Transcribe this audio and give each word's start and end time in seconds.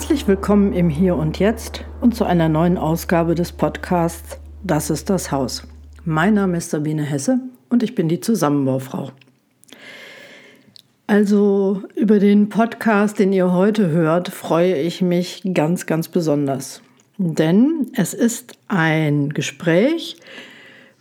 Herzlich 0.00 0.26
willkommen 0.26 0.72
im 0.72 0.88
Hier 0.88 1.14
und 1.14 1.38
Jetzt 1.38 1.84
und 2.00 2.14
zu 2.14 2.24
einer 2.24 2.48
neuen 2.48 2.78
Ausgabe 2.78 3.34
des 3.34 3.52
Podcasts 3.52 4.38
Das 4.64 4.88
ist 4.88 5.10
das 5.10 5.30
Haus. 5.30 5.68
Mein 6.06 6.32
Name 6.32 6.56
ist 6.56 6.70
Sabine 6.70 7.02
Hesse 7.02 7.38
und 7.68 7.82
ich 7.82 7.94
bin 7.94 8.08
die 8.08 8.18
Zusammenbaufrau. 8.18 9.12
Also 11.06 11.82
über 11.96 12.18
den 12.18 12.48
Podcast, 12.48 13.18
den 13.18 13.34
ihr 13.34 13.52
heute 13.52 13.90
hört, 13.90 14.30
freue 14.30 14.74
ich 14.74 15.02
mich 15.02 15.42
ganz, 15.52 15.84
ganz 15.84 16.08
besonders. 16.08 16.80
Denn 17.18 17.88
es 17.94 18.14
ist 18.14 18.54
ein 18.68 19.28
Gespräch, 19.28 20.16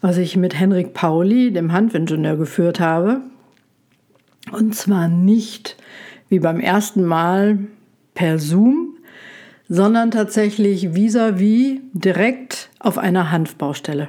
was 0.02 0.18
ich 0.18 0.36
mit 0.36 0.60
Henrik 0.60 0.94
Pauli, 0.94 1.54
dem 1.54 1.72
Handingenieur, 1.72 2.36
geführt 2.36 2.82
habe. 2.82 3.22
Und 4.52 4.76
zwar 4.76 5.08
nicht 5.08 5.78
wie 6.28 6.40
beim 6.40 6.60
ersten 6.60 7.06
Mal 7.06 7.60
per 8.14 8.38
Zoom, 8.38 8.89
sondern 9.70 10.10
tatsächlich 10.10 10.90
vis-à-vis 10.96 11.78
-vis 11.78 11.80
direkt 11.94 12.70
auf 12.80 12.98
einer 12.98 13.32
Hanfbaustelle. 13.32 14.08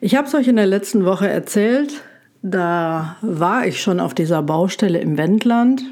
Ich 0.00 0.14
habe 0.14 0.28
es 0.28 0.34
euch 0.34 0.46
in 0.46 0.56
der 0.56 0.66
letzten 0.66 1.04
Woche 1.04 1.28
erzählt, 1.28 2.02
da 2.42 3.16
war 3.22 3.66
ich 3.66 3.80
schon 3.80 4.00
auf 4.00 4.14
dieser 4.14 4.42
Baustelle 4.42 4.98
im 4.98 5.16
Wendland. 5.16 5.84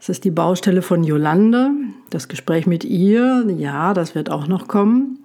Es 0.00 0.08
ist 0.08 0.24
die 0.24 0.30
Baustelle 0.30 0.82
von 0.82 1.04
Jolande. 1.04 1.70
Das 2.10 2.28
Gespräch 2.28 2.66
mit 2.66 2.84
ihr, 2.84 3.44
ja, 3.56 3.94
das 3.94 4.14
wird 4.14 4.30
auch 4.30 4.46
noch 4.46 4.68
kommen. 4.68 5.20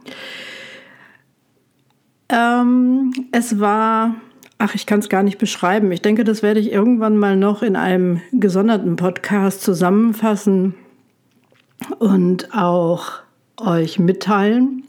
Ähm, 2.29 3.11
es 3.31 3.59
war, 3.59 4.15
ach, 4.59 4.75
ich 4.75 4.85
kann 4.85 4.99
es 4.99 5.09
gar 5.09 5.23
nicht 5.23 5.39
beschreiben. 5.39 5.91
Ich 5.91 6.01
denke, 6.01 6.23
das 6.23 6.43
werde 6.43 6.59
ich 6.59 6.71
irgendwann 6.71 7.17
mal 7.17 7.35
noch 7.35 7.63
in 7.63 7.75
einem 7.75 8.21
gesonderten 8.31 8.95
Podcast 8.95 9.63
zusammenfassen 9.63 10.75
und 11.99 12.53
auch 12.53 13.21
euch 13.57 13.99
mitteilen. 13.99 14.83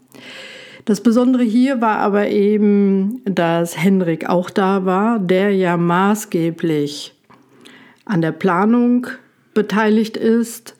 Das 0.85 1.01
Besondere 1.01 1.43
hier 1.43 1.79
war 1.79 1.99
aber 1.99 2.27
eben, 2.27 3.21
dass 3.25 3.77
Henrik 3.77 4.29
auch 4.29 4.49
da 4.49 4.85
war, 4.85 5.19
der 5.19 5.55
ja 5.55 5.77
maßgeblich 5.77 7.15
an 8.05 8.21
der 8.21 8.33
Planung 8.33 9.07
beteiligt 9.53 10.17
ist, 10.17 10.75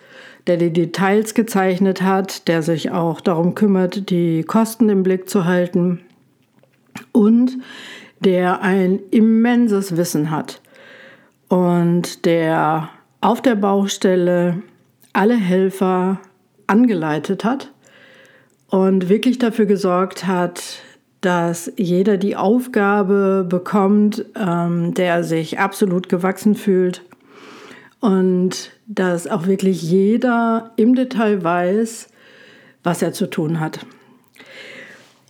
der 0.47 0.57
die 0.57 0.73
Details 0.73 1.33
gezeichnet 1.35 2.01
hat, 2.01 2.49
der 2.49 2.61
sich 2.63 2.91
auch 2.91 3.21
darum 3.21 3.55
kümmert, 3.55 4.09
die 4.09 4.43
Kosten 4.43 4.89
im 4.89 5.03
Blick 5.03 5.29
zu 5.29 5.45
halten 5.45 6.01
und 7.13 7.57
der 8.19 8.61
ein 8.61 8.99
immenses 9.11 9.95
Wissen 9.95 10.31
hat 10.31 10.61
und 11.47 12.25
der 12.25 12.89
auf 13.21 13.41
der 13.41 13.55
Baustelle 13.55 14.61
alle 15.13 15.35
Helfer 15.35 16.19
angeleitet 16.67 17.45
hat 17.45 17.71
und 18.67 19.09
wirklich 19.09 19.37
dafür 19.37 19.65
gesorgt 19.65 20.25
hat, 20.25 20.81
dass 21.21 21.71
jeder 21.77 22.17
die 22.17 22.35
Aufgabe 22.35 23.45
bekommt, 23.47 24.25
ähm, 24.35 24.93
der 24.93 25.23
sich 25.23 25.59
absolut 25.59 26.09
gewachsen 26.09 26.55
fühlt 26.55 27.03
und 28.01 28.71
dass 28.87 29.27
auch 29.27 29.45
wirklich 29.45 29.81
jeder 29.81 30.71
im 30.75 30.95
Detail 30.95 31.43
weiß, 31.43 32.09
was 32.83 33.01
er 33.01 33.13
zu 33.13 33.29
tun 33.29 33.61
hat. 33.61 33.85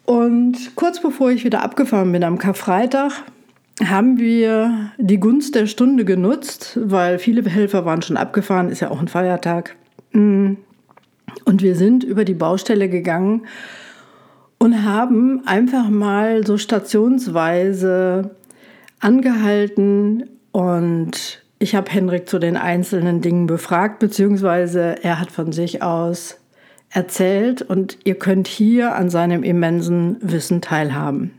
Und 0.05 0.75
kurz 0.75 1.01
bevor 1.01 1.29
ich 1.29 1.45
wieder 1.45 1.61
abgefahren 1.61 2.11
bin 2.11 2.23
am 2.23 2.39
Karfreitag, 2.39 3.11
haben 3.81 4.19
wir 4.19 4.91
die 4.97 5.19
Gunst 5.19 5.55
der 5.55 5.65
Stunde 5.65 6.05
genutzt, 6.05 6.79
weil 6.81 7.19
viele 7.19 7.47
Helfer 7.49 7.85
waren 7.85 8.01
schon 8.01 8.17
abgefahren, 8.17 8.69
ist 8.69 8.81
ja 8.81 8.91
auch 8.91 8.99
ein 8.99 9.07
Feiertag. 9.07 9.75
Mm. 10.11 10.53
Und 11.45 11.63
wir 11.63 11.75
sind 11.75 12.03
über 12.03 12.25
die 12.25 12.35
Baustelle 12.35 12.87
gegangen 12.87 13.47
und 14.59 14.83
haben 14.83 15.41
einfach 15.47 15.89
mal 15.89 16.45
so 16.45 16.57
stationsweise 16.57 18.35
angehalten 18.99 20.29
und 20.51 21.43
ich 21.59 21.75
habe 21.75 21.91
Henrik 21.91 22.29
zu 22.29 22.39
den 22.39 22.57
einzelnen 22.57 23.21
Dingen 23.21 23.47
befragt, 23.47 23.99
beziehungsweise 23.99 25.03
er 25.03 25.19
hat 25.19 25.31
von 25.31 25.51
sich 25.51 25.81
aus 25.81 26.39
erzählt 26.89 27.61
und 27.61 27.97
ihr 28.03 28.15
könnt 28.15 28.47
hier 28.47 28.95
an 28.95 29.09
seinem 29.09 29.43
immensen 29.43 30.17
Wissen 30.21 30.61
teilhaben. 30.61 31.31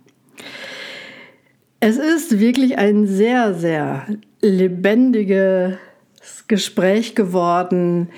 Es 1.86 1.98
ist 1.98 2.40
wirklich 2.40 2.78
ein 2.78 3.06
sehr, 3.06 3.52
sehr 3.52 4.06
lebendiges 4.40 5.76
Gespräch 6.48 7.14
geworden. 7.14 8.08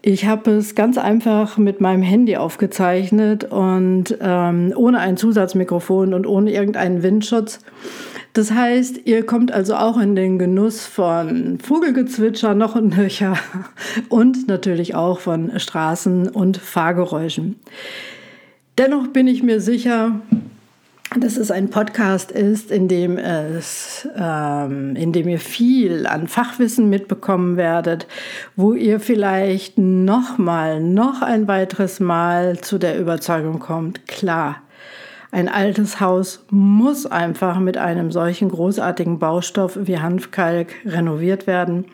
Ich 0.00 0.24
habe 0.24 0.52
es 0.52 0.74
ganz 0.74 0.96
einfach 0.96 1.58
mit 1.58 1.82
meinem 1.82 2.00
Handy 2.00 2.38
aufgezeichnet 2.38 3.44
und 3.44 4.16
ähm, 4.22 4.72
ohne 4.74 5.00
ein 5.00 5.18
Zusatzmikrofon 5.18 6.14
und 6.14 6.26
ohne 6.26 6.50
irgendeinen 6.50 7.02
Windschutz. 7.02 7.58
Das 8.32 8.52
heißt, 8.52 9.02
ihr 9.04 9.26
kommt 9.26 9.52
also 9.52 9.74
auch 9.74 9.98
in 9.98 10.16
den 10.16 10.38
Genuss 10.38 10.86
von 10.86 11.58
Vogelgezwitscher 11.58 12.54
noch 12.54 12.74
und 12.74 12.96
nöcher 12.96 13.36
und 14.08 14.48
natürlich 14.48 14.94
auch 14.94 15.20
von 15.20 15.50
Straßen- 15.58 16.30
und 16.30 16.56
Fahrgeräuschen. 16.56 17.56
Dennoch 18.78 19.08
bin 19.08 19.26
ich 19.26 19.42
mir 19.42 19.60
sicher, 19.60 20.22
dass 21.18 21.36
es 21.36 21.50
ein 21.50 21.70
Podcast 21.70 22.30
ist, 22.30 22.70
in 22.70 22.86
dem 22.86 23.18
es, 23.18 24.08
ähm, 24.16 24.94
in 24.94 25.12
dem 25.12 25.28
ihr 25.28 25.40
viel 25.40 26.06
an 26.06 26.28
Fachwissen 26.28 26.88
mitbekommen 26.88 27.56
werdet, 27.56 28.06
wo 28.54 28.74
ihr 28.74 29.00
vielleicht 29.00 29.76
noch 29.76 30.38
mal, 30.38 30.80
noch 30.80 31.22
ein 31.22 31.48
weiteres 31.48 31.98
Mal 31.98 32.60
zu 32.60 32.78
der 32.78 32.98
Überzeugung 32.98 33.58
kommt, 33.58 34.06
klar, 34.06 34.62
ein 35.32 35.48
altes 35.48 36.00
Haus 36.00 36.44
muss 36.50 37.06
einfach 37.06 37.58
mit 37.58 37.76
einem 37.76 38.12
solchen 38.12 38.48
großartigen 38.48 39.18
Baustoff 39.18 39.78
wie 39.82 39.98
Hanfkalk 39.98 40.74
renoviert 40.84 41.46
werden. 41.46 41.86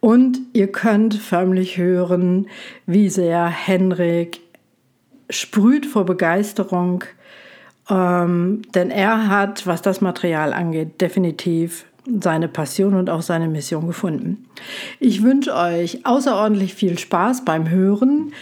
Und 0.00 0.38
ihr 0.52 0.70
könnt 0.70 1.14
förmlich 1.14 1.76
hören, 1.76 2.46
wie 2.86 3.08
sehr 3.08 3.46
Henrik 3.46 4.40
sprüht 5.30 5.86
vor 5.86 6.04
Begeisterung 6.04 7.04
ähm, 7.90 8.62
denn 8.74 8.90
er 8.90 9.28
hat, 9.28 9.66
was 9.66 9.82
das 9.82 10.00
Material 10.00 10.52
angeht, 10.52 11.00
definitiv 11.00 11.86
seine 12.20 12.48
Passion 12.48 12.94
und 12.94 13.10
auch 13.10 13.22
seine 13.22 13.48
Mission 13.48 13.86
gefunden. 13.86 14.46
Ich 14.98 15.22
wünsche 15.22 15.54
euch 15.54 16.06
außerordentlich 16.06 16.74
viel 16.74 16.98
Spaß 16.98 17.44
beim 17.44 17.68
Hören. 17.68 18.32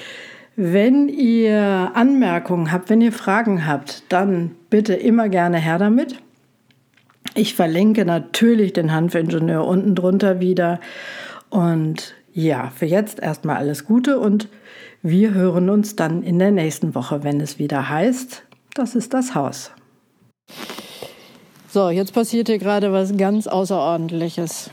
Wenn 0.54 1.08
ihr 1.08 1.90
Anmerkungen 1.94 2.72
habt, 2.72 2.88
wenn 2.88 3.00
ihr 3.00 3.12
Fragen 3.12 3.66
habt, 3.66 4.04
dann 4.08 4.52
bitte 4.70 4.94
immer 4.94 5.28
gerne 5.28 5.58
her 5.58 5.78
damit. 5.78 6.16
Ich 7.34 7.54
verlinke 7.54 8.04
natürlich 8.04 8.72
den 8.72 8.92
Hanfingenieur 8.92 9.66
unten 9.66 9.94
drunter 9.94 10.40
wieder. 10.40 10.80
Und 11.50 12.14
ja, 12.32 12.70
für 12.74 12.86
jetzt 12.86 13.20
erstmal 13.20 13.56
alles 13.56 13.84
Gute 13.84 14.18
und 14.18 14.48
wir 15.02 15.34
hören 15.34 15.68
uns 15.68 15.96
dann 15.96 16.22
in 16.22 16.38
der 16.38 16.50
nächsten 16.50 16.94
Woche, 16.94 17.22
wenn 17.22 17.40
es 17.40 17.58
wieder 17.58 17.88
heißt, 17.88 18.46
das 18.78 18.94
ist 18.94 19.14
das 19.14 19.34
Haus. 19.34 19.70
So, 21.68 21.90
jetzt 21.90 22.12
passiert 22.12 22.48
hier 22.48 22.58
gerade 22.58 22.92
was 22.92 23.16
ganz 23.16 23.46
Außerordentliches. 23.46 24.70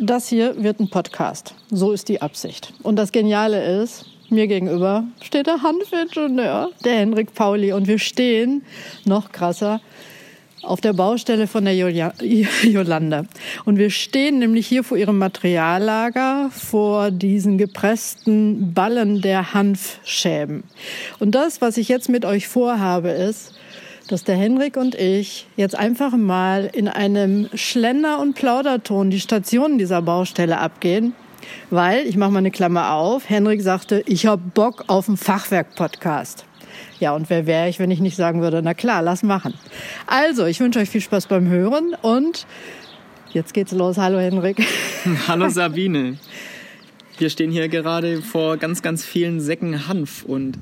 Das 0.00 0.28
hier 0.28 0.62
wird 0.62 0.80
ein 0.80 0.90
Podcast. 0.90 1.54
So 1.70 1.92
ist 1.92 2.08
die 2.08 2.22
Absicht. 2.22 2.72
Und 2.82 2.96
das 2.96 3.12
Geniale 3.12 3.82
ist, 3.82 4.06
mir 4.30 4.46
gegenüber 4.46 5.04
steht 5.20 5.46
der 5.46 5.62
Hanfingenieur, 5.62 6.70
der 6.84 6.94
Henrik 6.94 7.34
Pauli. 7.34 7.72
Und 7.72 7.86
wir 7.86 7.98
stehen, 7.98 8.64
noch 9.04 9.30
krasser, 9.30 9.80
auf 10.64 10.80
der 10.80 10.92
Baustelle 10.92 11.46
von 11.46 11.64
der 11.64 11.74
Jolanda. 12.62 13.24
Und 13.64 13.78
wir 13.78 13.90
stehen 13.90 14.38
nämlich 14.38 14.66
hier 14.66 14.84
vor 14.84 14.96
ihrem 14.96 15.18
Materiallager, 15.18 16.50
vor 16.50 17.10
diesen 17.10 17.58
gepressten 17.58 18.72
Ballen 18.72 19.20
der 19.20 19.54
Hanfschäben. 19.54 20.64
Und 21.18 21.34
das, 21.34 21.60
was 21.60 21.76
ich 21.76 21.88
jetzt 21.88 22.08
mit 22.08 22.24
euch 22.24 22.48
vorhabe, 22.48 23.10
ist, 23.10 23.54
dass 24.08 24.24
der 24.24 24.36
Henrik 24.36 24.76
und 24.76 24.94
ich 24.94 25.46
jetzt 25.56 25.76
einfach 25.76 26.16
mal 26.16 26.68
in 26.72 26.88
einem 26.88 27.48
Schlender- 27.54 28.20
und 28.20 28.34
Plauderton 28.34 29.10
die 29.10 29.20
Stationen 29.20 29.78
dieser 29.78 30.02
Baustelle 30.02 30.58
abgehen. 30.58 31.14
Weil, 31.70 32.06
ich 32.06 32.16
mache 32.16 32.30
mal 32.30 32.38
eine 32.38 32.50
Klammer 32.50 32.92
auf, 32.92 33.28
Henrik 33.28 33.62
sagte, 33.62 34.02
ich 34.06 34.26
habe 34.26 34.42
Bock 34.54 34.84
auf 34.86 35.08
einen 35.08 35.16
Fachwerk-Podcast. 35.16 36.44
Ja, 37.00 37.14
und 37.14 37.28
wer 37.28 37.46
wäre 37.46 37.68
ich, 37.68 37.78
wenn 37.78 37.90
ich 37.90 38.00
nicht 38.00 38.16
sagen 38.16 38.40
würde, 38.40 38.62
na 38.62 38.74
klar, 38.74 39.02
lass 39.02 39.22
machen. 39.22 39.54
Also, 40.06 40.46
ich 40.46 40.60
wünsche 40.60 40.78
euch 40.78 40.90
viel 40.90 41.00
Spaß 41.00 41.26
beim 41.26 41.48
Hören 41.48 41.94
und 42.02 42.46
jetzt 43.32 43.52
geht's 43.52 43.72
los. 43.72 43.98
Hallo 43.98 44.18
Henrik. 44.18 44.64
Hallo 45.28 45.48
Sabine. 45.48 46.18
Wir 47.18 47.30
stehen 47.30 47.50
hier 47.50 47.68
gerade 47.68 48.22
vor 48.22 48.56
ganz, 48.56 48.82
ganz 48.82 49.04
vielen 49.04 49.40
Säcken 49.40 49.88
Hanf 49.88 50.24
und 50.24 50.58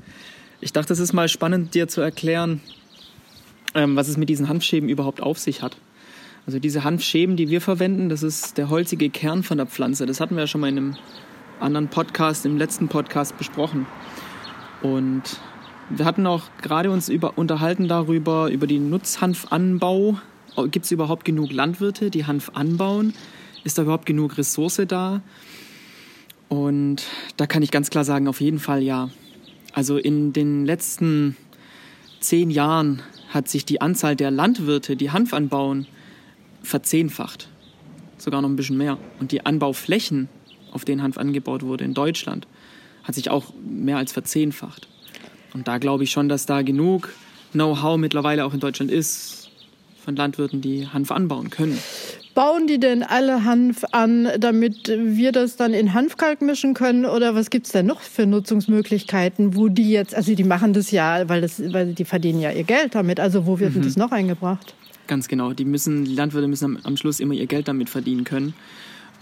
ich 0.59 0.71
dachte, 0.73 0.93
es 0.93 0.99
ist 0.99 1.13
mal 1.13 1.27
spannend, 1.27 1.75
dir 1.75 1.87
zu 1.87 2.01
erklären, 2.01 2.61
ähm, 3.75 3.95
was 3.95 4.07
es 4.07 4.17
mit 4.17 4.29
diesen 4.29 4.49
Hanfschäben 4.49 4.89
überhaupt 4.89 5.21
auf 5.21 5.37
sich 5.39 5.61
hat. 5.61 5.77
Also 6.45 6.59
diese 6.59 6.83
Hanfschäben, 6.83 7.37
die 7.37 7.49
wir 7.49 7.61
verwenden, 7.61 8.09
das 8.09 8.23
ist 8.23 8.57
der 8.57 8.69
holzige 8.69 9.09
Kern 9.09 9.43
von 9.43 9.57
der 9.57 9.67
Pflanze. 9.67 10.05
Das 10.05 10.19
hatten 10.19 10.35
wir 10.35 10.43
ja 10.43 10.47
schon 10.47 10.61
mal 10.61 10.69
in 10.69 10.77
einem 10.77 10.95
anderen 11.59 11.87
Podcast, 11.87 12.45
im 12.45 12.57
letzten 12.57 12.87
Podcast 12.87 13.37
besprochen. 13.37 13.85
Und 14.81 15.39
wir 15.89 16.05
hatten 16.05 16.25
auch 16.27 16.43
gerade 16.61 16.91
uns 16.91 17.09
über, 17.09 17.37
unterhalten 17.37 17.87
darüber, 17.87 18.49
über 18.49 18.67
den 18.67 18.89
Nutzhanfanbau. 18.89 20.17
Gibt 20.69 20.85
es 20.85 20.91
überhaupt 20.91 21.25
genug 21.25 21.51
Landwirte, 21.51 22.09
die 22.09 22.25
Hanf 22.25 22.51
anbauen? 22.53 23.13
Ist 23.63 23.77
da 23.77 23.83
überhaupt 23.83 24.05
genug 24.05 24.37
Ressource 24.37 24.81
da? 24.87 25.21
Und 26.49 27.03
da 27.37 27.47
kann 27.47 27.63
ich 27.63 27.71
ganz 27.71 27.89
klar 27.89 28.03
sagen, 28.03 28.27
auf 28.27 28.41
jeden 28.41 28.59
Fall 28.59 28.83
ja. 28.83 29.09
Also 29.73 29.97
in 29.97 30.33
den 30.33 30.65
letzten 30.65 31.35
zehn 32.19 32.51
Jahren 32.51 33.01
hat 33.29 33.47
sich 33.47 33.65
die 33.65 33.81
Anzahl 33.81 34.15
der 34.15 34.29
Landwirte, 34.29 34.95
die 34.95 35.11
Hanf 35.11 35.33
anbauen, 35.33 35.87
verzehnfacht. 36.61 37.49
Sogar 38.17 38.41
noch 38.41 38.49
ein 38.49 38.55
bisschen 38.55 38.77
mehr. 38.77 38.99
Und 39.19 39.31
die 39.31 39.45
Anbauflächen, 39.45 40.29
auf 40.71 40.85
denen 40.85 41.01
Hanf 41.01 41.17
angebaut 41.17 41.63
wurde 41.63 41.83
in 41.83 41.95
Deutschland, 41.95 42.47
hat 43.03 43.15
sich 43.15 43.31
auch 43.31 43.53
mehr 43.65 43.97
als 43.97 44.11
verzehnfacht. 44.13 44.87
Und 45.53 45.67
da 45.67 45.77
glaube 45.77 46.03
ich 46.03 46.11
schon, 46.11 46.29
dass 46.29 46.45
da 46.45 46.61
genug 46.61 47.13
Know-how 47.51 47.97
mittlerweile 47.97 48.45
auch 48.45 48.53
in 48.53 48.59
Deutschland 48.59 48.91
ist 48.91 49.49
von 50.03 50.15
Landwirten, 50.15 50.61
die 50.61 50.87
Hanf 50.87 51.11
anbauen 51.11 51.49
können. 51.49 51.77
Bauen 52.33 52.65
die 52.65 52.79
denn 52.79 53.03
alle 53.03 53.45
Hanf 53.45 53.83
an, 53.91 54.27
damit 54.39 54.87
wir 54.87 55.31
das 55.31 55.55
dann 55.55 55.73
in 55.73 55.93
Hanfkalk 55.93 56.41
mischen 56.41 56.73
können? 56.73 57.05
Oder 57.05 57.35
was 57.35 57.49
gibt 57.49 57.67
es 57.67 57.71
denn 57.71 57.85
noch 57.85 58.01
für 58.01 58.25
Nutzungsmöglichkeiten, 58.25 59.55
wo 59.55 59.69
die 59.69 59.91
jetzt, 59.91 60.15
also 60.15 60.33
die 60.33 60.43
machen 60.43 60.73
das 60.73 60.91
ja, 60.91 61.29
weil, 61.29 61.41
das, 61.41 61.61
weil 61.71 61.93
die 61.93 62.05
verdienen 62.05 62.41
ja 62.41 62.51
ihr 62.51 62.63
Geld 62.63 62.95
damit. 62.95 63.19
Also 63.19 63.45
wo 63.45 63.59
wird 63.59 63.71
mhm. 63.71 63.75
denn 63.75 63.83
das 63.83 63.97
noch 63.97 64.11
eingebracht? 64.11 64.73
Ganz 65.07 65.27
genau. 65.27 65.53
Die 65.53 65.65
müssen, 65.65 66.05
die 66.05 66.15
Landwirte 66.15 66.47
müssen 66.47 66.65
am, 66.65 66.79
am 66.83 66.97
Schluss 66.97 67.19
immer 67.19 67.35
ihr 67.35 67.47
Geld 67.47 67.67
damit 67.67 67.89
verdienen 67.89 68.23
können. 68.23 68.55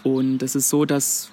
Und 0.02 0.42
es 0.42 0.56
ist 0.56 0.68
so, 0.68 0.84
dass 0.84 1.30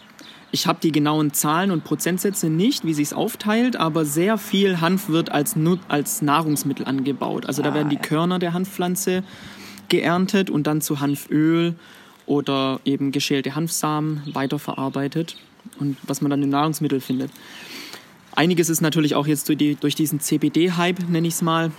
ich 0.52 0.68
habe 0.68 0.80
die 0.82 0.92
genauen 0.92 1.34
Zahlen 1.34 1.72
und 1.72 1.84
Prozentsätze 1.84 2.50
nicht, 2.50 2.86
wie 2.86 2.94
sich 2.94 3.08
es 3.08 3.14
aufteilt, 3.14 3.76
aber 3.76 4.06
sehr 4.06 4.38
viel 4.38 4.82
Hanf 4.82 5.10
wird 5.10 5.32
als, 5.32 5.56
als 5.88 6.22
Nahrungsmittel 6.22 6.86
angebaut. 6.86 7.46
Also 7.46 7.62
da 7.62 7.72
ah, 7.72 7.74
werden 7.76 7.90
die 7.90 7.98
Körner 7.98 8.40
der 8.40 8.54
Hanfpflanze 8.54 9.24
geerntet 9.90 10.50
und 10.50 10.68
dann 10.68 10.82
zu 10.82 11.00
Hanföl 11.00 11.76
oder 12.26 12.80
eben 12.86 13.12
geschälte 13.12 13.56
Hanfsamen 13.56 14.22
weiterverarbeitet 14.34 15.36
und 15.80 15.98
was 16.04 16.22
man 16.22 16.30
dann 16.30 16.42
im 16.44 16.50
Nahrungsmittel 16.50 17.02
findet. 17.02 17.32
Einiges 18.36 18.70
ist 18.70 18.82
natürlich 18.82 19.16
auch 19.16 19.28
jetzt 19.28 19.50
durch, 19.50 19.58
die, 19.58 19.76
durch 19.76 19.96
diesen 19.96 20.20
CBD-Hype, 20.20 21.10
nenne 21.10 21.28
ich 21.28 21.34
es 21.36 21.42
mal, 21.42 21.72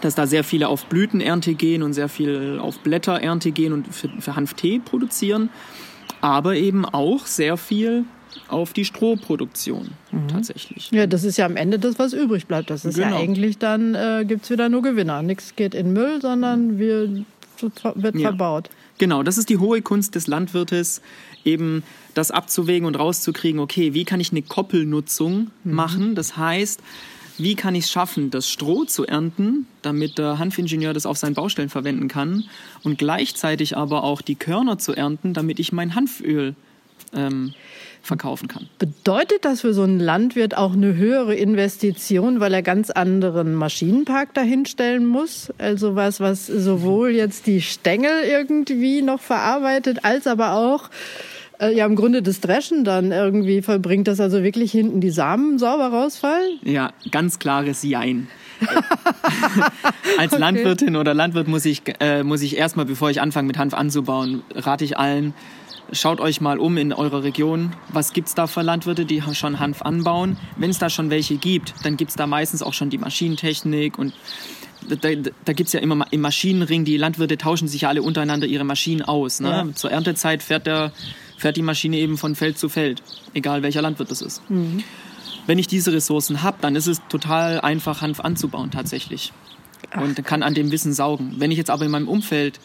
dass 0.00 0.14
da 0.14 0.26
sehr 0.26 0.44
viele 0.44 0.68
auf 0.68 0.86
Blütenernte 0.86 1.54
gehen 1.54 1.82
und 1.82 1.92
sehr 1.92 2.08
viel 2.08 2.58
auf 2.60 2.78
Blätterernte 2.80 3.50
gehen 3.50 3.72
und 3.72 3.92
für, 3.92 4.08
für 4.20 4.36
Hanftee 4.36 4.78
produzieren, 4.78 5.50
aber 6.20 6.56
eben 6.56 6.84
auch 6.84 7.26
sehr 7.26 7.56
viel 7.56 8.04
auf 8.48 8.72
die 8.72 8.84
Strohproduktion 8.84 9.90
mhm. 10.12 10.28
tatsächlich. 10.28 10.90
Ja, 10.90 11.06
das 11.06 11.24
ist 11.24 11.36
ja 11.38 11.46
am 11.46 11.56
Ende 11.56 11.78
das, 11.78 11.98
was 11.98 12.12
übrig 12.12 12.46
bleibt. 12.46 12.70
Das 12.70 12.84
ist 12.84 12.96
genau. 12.96 13.10
ja 13.10 13.16
eigentlich 13.16 13.58
dann, 13.58 13.94
äh, 13.94 14.24
gibt 14.26 14.44
es 14.44 14.50
wieder 14.50 14.68
nur 14.68 14.82
Gewinner. 14.82 15.22
Nichts 15.22 15.56
geht 15.56 15.74
in 15.74 15.92
Müll, 15.92 16.20
sondern 16.20 16.78
wir, 16.78 17.24
wird 17.94 18.14
ja. 18.14 18.28
verbaut. 18.28 18.70
Genau, 18.98 19.22
das 19.22 19.38
ist 19.38 19.48
die 19.48 19.58
hohe 19.58 19.80
Kunst 19.82 20.14
des 20.14 20.26
Landwirtes, 20.26 21.02
eben 21.44 21.82
das 22.14 22.30
abzuwägen 22.30 22.86
und 22.86 22.96
rauszukriegen, 22.96 23.60
okay, 23.60 23.94
wie 23.94 24.04
kann 24.04 24.20
ich 24.20 24.32
eine 24.32 24.42
Koppelnutzung 24.42 25.50
mhm. 25.64 25.74
machen? 25.74 26.14
Das 26.14 26.36
heißt, 26.36 26.80
wie 27.38 27.54
kann 27.54 27.74
ich 27.74 27.84
es 27.84 27.90
schaffen, 27.90 28.30
das 28.30 28.48
Stroh 28.48 28.84
zu 28.84 29.06
ernten, 29.06 29.66
damit 29.82 30.18
der 30.18 30.38
Hanfingenieur 30.38 30.92
das 30.92 31.06
auf 31.06 31.18
seinen 31.18 31.34
Baustellen 31.34 31.68
verwenden 31.68 32.08
kann 32.08 32.44
und 32.82 32.98
gleichzeitig 32.98 33.76
aber 33.76 34.04
auch 34.04 34.22
die 34.22 34.34
Körner 34.34 34.78
zu 34.78 34.92
ernten, 34.92 35.34
damit 35.34 35.58
ich 35.58 35.72
mein 35.72 35.94
Hanföl 35.94 36.54
ähm, 37.14 37.54
verkaufen 38.02 38.48
kann. 38.48 38.68
Bedeutet 38.78 39.44
das 39.44 39.60
für 39.60 39.74
so 39.74 39.82
einen 39.82 40.00
Landwirt 40.00 40.56
auch 40.56 40.72
eine 40.72 40.96
höhere 40.96 41.34
Investition, 41.34 42.40
weil 42.40 42.54
er 42.54 42.62
ganz 42.62 42.90
anderen 42.90 43.54
Maschinenpark 43.54 44.34
dahinstellen 44.34 45.06
muss? 45.06 45.52
Also 45.58 45.94
was, 45.94 46.20
was 46.20 46.46
sowohl 46.46 47.10
jetzt 47.10 47.46
die 47.46 47.60
Stängel 47.60 48.24
irgendwie 48.24 49.02
noch 49.02 49.20
verarbeitet, 49.20 50.04
als 50.04 50.26
aber 50.26 50.54
auch 50.54 50.90
äh, 51.60 51.74
ja 51.74 51.86
im 51.86 51.96
Grunde 51.96 52.22
das 52.22 52.40
Dreschen 52.40 52.84
dann 52.84 53.12
irgendwie 53.12 53.62
verbringt, 53.62 54.08
dass 54.08 54.20
also 54.20 54.42
wirklich 54.42 54.72
hinten 54.72 55.00
die 55.00 55.10
Samen 55.10 55.58
sauber 55.58 55.88
rausfallen? 55.88 56.58
Ja, 56.62 56.92
ganz 57.10 57.38
klares 57.38 57.82
Jein. 57.82 58.28
Als 60.18 60.32
okay. 60.32 60.40
Landwirtin 60.40 60.96
oder 60.96 61.14
Landwirt 61.14 61.46
muss 61.48 61.64
ich, 61.64 61.82
äh, 62.00 62.24
muss 62.24 62.42
ich 62.42 62.56
erstmal, 62.56 62.86
bevor 62.86 63.10
ich 63.10 63.20
anfange 63.20 63.46
mit 63.46 63.58
Hanf 63.58 63.74
anzubauen, 63.74 64.42
rate 64.54 64.84
ich 64.84 64.98
allen, 64.98 65.34
Schaut 65.90 66.20
euch 66.20 66.42
mal 66.42 66.58
um 66.58 66.76
in 66.76 66.92
eurer 66.92 67.22
Region. 67.22 67.72
Was 67.90 68.12
gibt 68.12 68.28
es 68.28 68.34
da 68.34 68.46
für 68.46 68.60
Landwirte, 68.60 69.06
die 69.06 69.22
schon 69.32 69.58
Hanf 69.58 69.80
anbauen? 69.80 70.36
Wenn 70.58 70.68
es 70.68 70.78
da 70.78 70.90
schon 70.90 71.08
welche 71.08 71.36
gibt, 71.36 71.74
dann 71.82 71.96
gibt 71.96 72.10
es 72.10 72.16
da 72.16 72.26
meistens 72.26 72.62
auch 72.62 72.74
schon 72.74 72.90
die 72.90 72.98
Maschinentechnik 72.98 73.98
und 73.98 74.12
da, 74.86 75.08
da 75.44 75.52
gibt 75.52 75.68
es 75.68 75.72
ja 75.72 75.80
immer 75.80 76.06
im 76.10 76.20
Maschinenring, 76.20 76.84
die 76.84 76.98
Landwirte 76.98 77.38
tauschen 77.38 77.68
sich 77.68 77.82
ja 77.82 77.88
alle 77.88 78.02
untereinander 78.02 78.46
ihre 78.46 78.64
Maschinen 78.64 79.02
aus. 79.02 79.40
Ne? 79.40 79.48
Ja. 79.48 79.66
Zur 79.74 79.90
Erntezeit 79.90 80.42
fährt, 80.42 80.66
der, 80.66 80.92
fährt 81.38 81.56
die 81.56 81.62
Maschine 81.62 81.96
eben 81.96 82.18
von 82.18 82.34
Feld 82.34 82.58
zu 82.58 82.68
Feld, 82.68 83.02
egal 83.32 83.62
welcher 83.62 83.80
Landwirt 83.80 84.10
das 84.10 84.20
ist. 84.20 84.42
Mhm. 84.50 84.82
Wenn 85.46 85.58
ich 85.58 85.66
diese 85.66 85.92
Ressourcen 85.92 86.42
habe, 86.42 86.58
dann 86.60 86.76
ist 86.76 86.86
es 86.86 87.00
total 87.08 87.60
einfach, 87.60 88.02
Hanf 88.02 88.20
anzubauen 88.20 88.70
tatsächlich. 88.70 89.32
Ach. 89.90 90.02
Und 90.02 90.22
kann 90.24 90.42
an 90.42 90.52
dem 90.52 90.70
Wissen 90.70 90.92
saugen. 90.92 91.36
Wenn 91.38 91.50
ich 91.50 91.56
jetzt 91.56 91.70
aber 91.70 91.86
in 91.86 91.90
meinem 91.90 92.08
Umfeld 92.08 92.60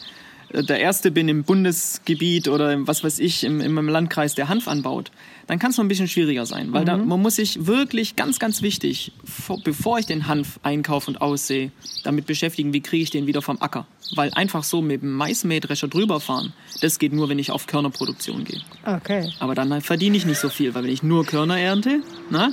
der 0.62 0.80
Erste 0.80 1.10
bin 1.10 1.28
im 1.28 1.44
Bundesgebiet 1.44 2.48
oder 2.48 2.86
was 2.86 3.02
weiß 3.02 3.18
ich, 3.18 3.44
im, 3.44 3.60
im 3.60 3.88
Landkreis, 3.88 4.34
der 4.34 4.48
Hanf 4.48 4.68
anbaut, 4.68 5.10
dann 5.46 5.58
kann 5.58 5.70
es 5.70 5.76
noch 5.76 5.84
ein 5.84 5.88
bisschen 5.88 6.08
schwieriger 6.08 6.46
sein. 6.46 6.72
Weil 6.72 6.82
mhm. 6.82 6.86
da, 6.86 6.96
man 6.96 7.20
muss 7.20 7.36
sich 7.36 7.66
wirklich, 7.66 8.16
ganz, 8.16 8.38
ganz 8.38 8.62
wichtig, 8.62 9.12
vor, 9.24 9.60
bevor 9.62 9.98
ich 9.98 10.06
den 10.06 10.26
Hanf 10.26 10.60
einkaufe 10.62 11.10
und 11.10 11.20
aussehe, 11.20 11.70
damit 12.04 12.26
beschäftigen, 12.26 12.72
wie 12.72 12.80
kriege 12.80 13.02
ich 13.02 13.10
den 13.10 13.26
wieder 13.26 13.42
vom 13.42 13.60
Acker. 13.60 13.86
Weil 14.14 14.32
einfach 14.34 14.64
so 14.64 14.80
mit 14.80 15.02
dem 15.02 15.12
Maismähdrescher 15.12 15.88
drüber 15.88 16.20
fahren, 16.20 16.52
das 16.80 16.98
geht 16.98 17.12
nur, 17.12 17.28
wenn 17.28 17.38
ich 17.38 17.50
auf 17.50 17.66
Körnerproduktion 17.66 18.44
gehe. 18.44 18.60
Okay. 18.84 19.30
Aber 19.40 19.54
dann 19.54 19.80
verdiene 19.80 20.16
ich 20.16 20.26
nicht 20.26 20.38
so 20.38 20.48
viel, 20.48 20.74
weil 20.74 20.84
wenn 20.84 20.92
ich 20.92 21.02
nur 21.02 21.26
Körner 21.26 21.58
ernte, 21.58 22.00
na, 22.30 22.52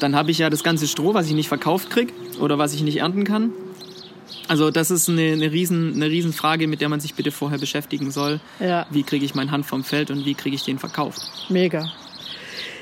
dann 0.00 0.14
habe 0.14 0.30
ich 0.30 0.38
ja 0.38 0.50
das 0.50 0.62
ganze 0.62 0.86
Stroh, 0.86 1.14
was 1.14 1.26
ich 1.26 1.34
nicht 1.34 1.48
verkauft 1.48 1.90
kriege 1.90 2.12
oder 2.40 2.58
was 2.58 2.74
ich 2.74 2.82
nicht 2.82 2.98
ernten 2.98 3.24
kann. 3.24 3.52
Also 4.48 4.70
das 4.70 4.90
ist 4.90 5.08
eine, 5.08 5.32
eine, 5.32 5.52
riesen, 5.52 5.94
eine 5.94 6.06
Riesenfrage, 6.06 6.66
mit 6.66 6.80
der 6.80 6.88
man 6.88 7.00
sich 7.00 7.14
bitte 7.14 7.30
vorher 7.30 7.58
beschäftigen 7.58 8.10
soll. 8.10 8.40
Ja. 8.60 8.86
Wie 8.90 9.02
kriege 9.02 9.24
ich 9.24 9.34
meinen 9.34 9.50
Hand 9.50 9.66
vom 9.66 9.84
Feld 9.84 10.10
und 10.10 10.24
wie 10.24 10.34
kriege 10.34 10.54
ich 10.54 10.64
den 10.64 10.78
verkauft? 10.78 11.20
Mega. 11.48 11.90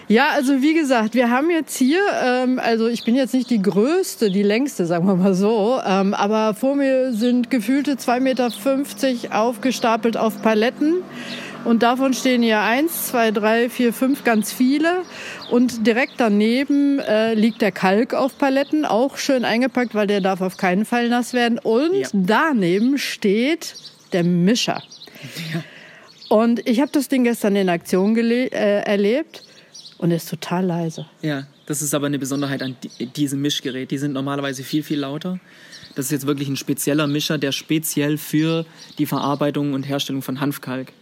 Ja, 0.06 0.28
also 0.34 0.60
wie 0.60 0.74
gesagt, 0.74 1.14
wir 1.14 1.30
haben 1.30 1.50
jetzt 1.50 1.78
hier, 1.78 2.00
ähm, 2.22 2.60
also 2.62 2.88
ich 2.88 3.04
bin 3.04 3.14
jetzt 3.14 3.32
nicht 3.32 3.48
die 3.48 3.62
größte, 3.62 4.30
die 4.30 4.42
längste, 4.42 4.84
sagen 4.84 5.06
wir 5.06 5.14
mal 5.14 5.32
so, 5.32 5.80
ähm, 5.84 6.12
aber 6.12 6.54
vor 6.54 6.76
mir 6.76 7.14
sind 7.14 7.50
gefühlte 7.50 7.92
2,50 7.94 8.20
Meter 8.20 8.50
aufgestapelt 9.30 10.18
auf 10.18 10.42
Paletten. 10.42 10.96
Und 11.64 11.82
davon 11.82 12.12
stehen 12.12 12.42
hier 12.42 12.60
eins, 12.60 13.08
zwei, 13.08 13.30
drei, 13.30 13.70
vier, 13.70 13.94
fünf, 13.94 14.22
ganz 14.22 14.52
viele. 14.52 15.02
Und 15.50 15.86
direkt 15.86 16.14
daneben 16.18 16.98
äh, 16.98 17.32
liegt 17.34 17.62
der 17.62 17.72
Kalk 17.72 18.12
auf 18.12 18.36
Paletten, 18.36 18.84
auch 18.84 19.16
schön 19.16 19.46
eingepackt, 19.46 19.94
weil 19.94 20.06
der 20.06 20.20
darf 20.20 20.42
auf 20.42 20.58
keinen 20.58 20.84
Fall 20.84 21.08
nass 21.08 21.32
werden. 21.32 21.58
Und 21.58 21.94
ja. 21.94 22.08
daneben 22.12 22.98
steht 22.98 23.76
der 24.12 24.24
Mischer. 24.24 24.82
Ja. 25.52 25.64
Und 26.28 26.68
ich 26.68 26.80
habe 26.80 26.92
das 26.92 27.08
Ding 27.08 27.24
gestern 27.24 27.56
in 27.56 27.70
Aktion 27.70 28.14
äh, 28.16 28.48
erlebt 28.80 29.42
und 29.96 30.10
ist 30.10 30.28
total 30.28 30.66
leise. 30.66 31.06
Ja, 31.22 31.46
das 31.64 31.80
ist 31.80 31.94
aber 31.94 32.06
eine 32.06 32.18
Besonderheit 32.18 32.62
an 32.62 32.76
diesem 33.16 33.40
Mischgerät. 33.40 33.90
Die 33.90 33.98
sind 33.98 34.12
normalerweise 34.12 34.64
viel, 34.64 34.82
viel 34.82 35.00
lauter. 35.00 35.40
Das 35.94 36.06
ist 36.06 36.12
jetzt 36.12 36.26
wirklich 36.26 36.48
ein 36.48 36.56
spezieller 36.56 37.06
Mischer, 37.06 37.38
der 37.38 37.52
speziell 37.52 38.18
für 38.18 38.66
die 38.98 39.06
Verarbeitung 39.06 39.72
und 39.72 39.84
Herstellung 39.84 40.20
von 40.20 40.40
Hanfkalk 40.40 40.92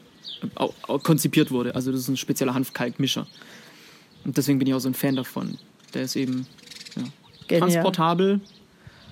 konzipiert 1.03 1.51
wurde. 1.51 1.75
Also 1.75 1.93
das 1.93 2.01
ist 2.01 2.09
ein 2.09 2.17
spezieller 2.17 2.55
Hanfkalkmischer. 2.55 3.27
Und 4.25 4.37
deswegen 4.37 4.59
bin 4.59 4.69
ich 4.69 4.75
auch 4.75 4.81
so 4.81 4.89
ein 4.89 4.95
Fan 4.95 5.17
davon. 5.17 5.59
Der 5.95 6.03
ist 6.03 6.17
eben 6.17 6.47
ja, 6.97 7.59
transportabel 7.59 8.41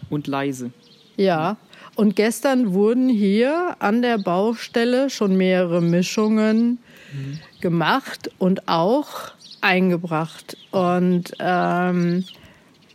und 0.08 0.26
leise. 0.26 0.70
Ja, 1.16 1.56
und 1.96 2.16
gestern 2.16 2.72
wurden 2.72 3.08
hier 3.08 3.76
an 3.78 4.02
der 4.02 4.18
Baustelle 4.18 5.10
schon 5.10 5.36
mehrere 5.36 5.82
Mischungen 5.82 6.78
mhm. 7.12 7.40
gemacht 7.60 8.30
und 8.38 8.68
auch 8.68 9.32
eingebracht. 9.60 10.56
Und 10.70 11.32
ähm, 11.38 12.24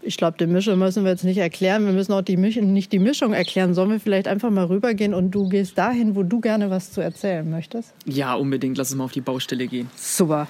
ich 0.05 0.17
glaube, 0.17 0.37
die 0.39 0.47
Mischung 0.47 0.77
müssen 0.77 1.03
wir 1.03 1.11
jetzt 1.11 1.23
nicht 1.23 1.37
erklären. 1.37 1.85
Wir 1.85 1.93
müssen 1.93 2.13
auch 2.13 2.21
die 2.21 2.37
Mischung, 2.37 2.71
nicht 2.71 2.91
die 2.91 2.99
Mischung 2.99 3.33
erklären. 3.33 3.73
Sollen 3.73 3.89
wir 3.89 3.99
vielleicht 3.99 4.27
einfach 4.27 4.51
mal 4.51 4.65
rübergehen 4.65 5.13
und 5.13 5.31
du 5.31 5.49
gehst 5.49 5.77
dahin, 5.77 6.15
wo 6.15 6.23
du 6.23 6.39
gerne 6.39 6.69
was 6.69 6.91
zu 6.91 7.01
erzählen 7.01 7.49
möchtest? 7.49 7.93
Ja, 8.05 8.35
unbedingt. 8.35 8.77
Lass 8.77 8.91
uns 8.91 8.97
mal 8.97 9.05
auf 9.05 9.11
die 9.11 9.21
Baustelle 9.21 9.67
gehen. 9.67 9.89
Super. 9.95 10.47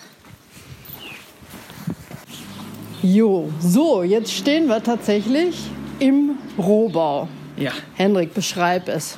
Jo, 3.01 3.49
so, 3.59 4.03
jetzt 4.03 4.33
stehen 4.33 4.67
wir 4.67 4.81
tatsächlich 4.83 5.55
im 5.99 6.31
Rohbau. 6.57 7.27
Ja. 7.57 7.71
Hendrik, 7.95 8.33
beschreib 8.33 8.89
es. 8.89 9.17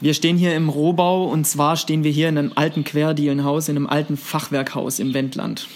Wir 0.00 0.14
stehen 0.14 0.36
hier 0.36 0.54
im 0.54 0.68
Rohbau 0.68 1.26
und 1.26 1.46
zwar 1.46 1.76
stehen 1.76 2.04
wir 2.04 2.10
hier 2.10 2.28
in 2.28 2.38
einem 2.38 2.52
alten 2.54 2.84
Querdielenhaus, 2.84 3.68
in 3.68 3.76
einem 3.76 3.86
alten 3.86 4.16
Fachwerkhaus 4.16 4.98
im 4.98 5.14
Wendland. 5.14 5.68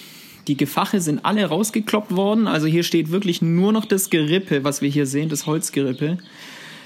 Die 0.47 0.57
Gefache 0.57 1.01
sind 1.01 1.25
alle 1.25 1.47
rausgekloppt 1.47 2.15
worden, 2.15 2.47
also 2.47 2.67
hier 2.67 2.83
steht 2.83 3.11
wirklich 3.11 3.41
nur 3.41 3.73
noch 3.73 3.87
das 3.87 4.11
Gerippe, 4.11 4.63
was 4.65 4.83
wir 4.83 4.91
hier 4.91 5.07
sehen, 5.07 5.29
das 5.29 5.47
Holzgerippe. 5.47 6.19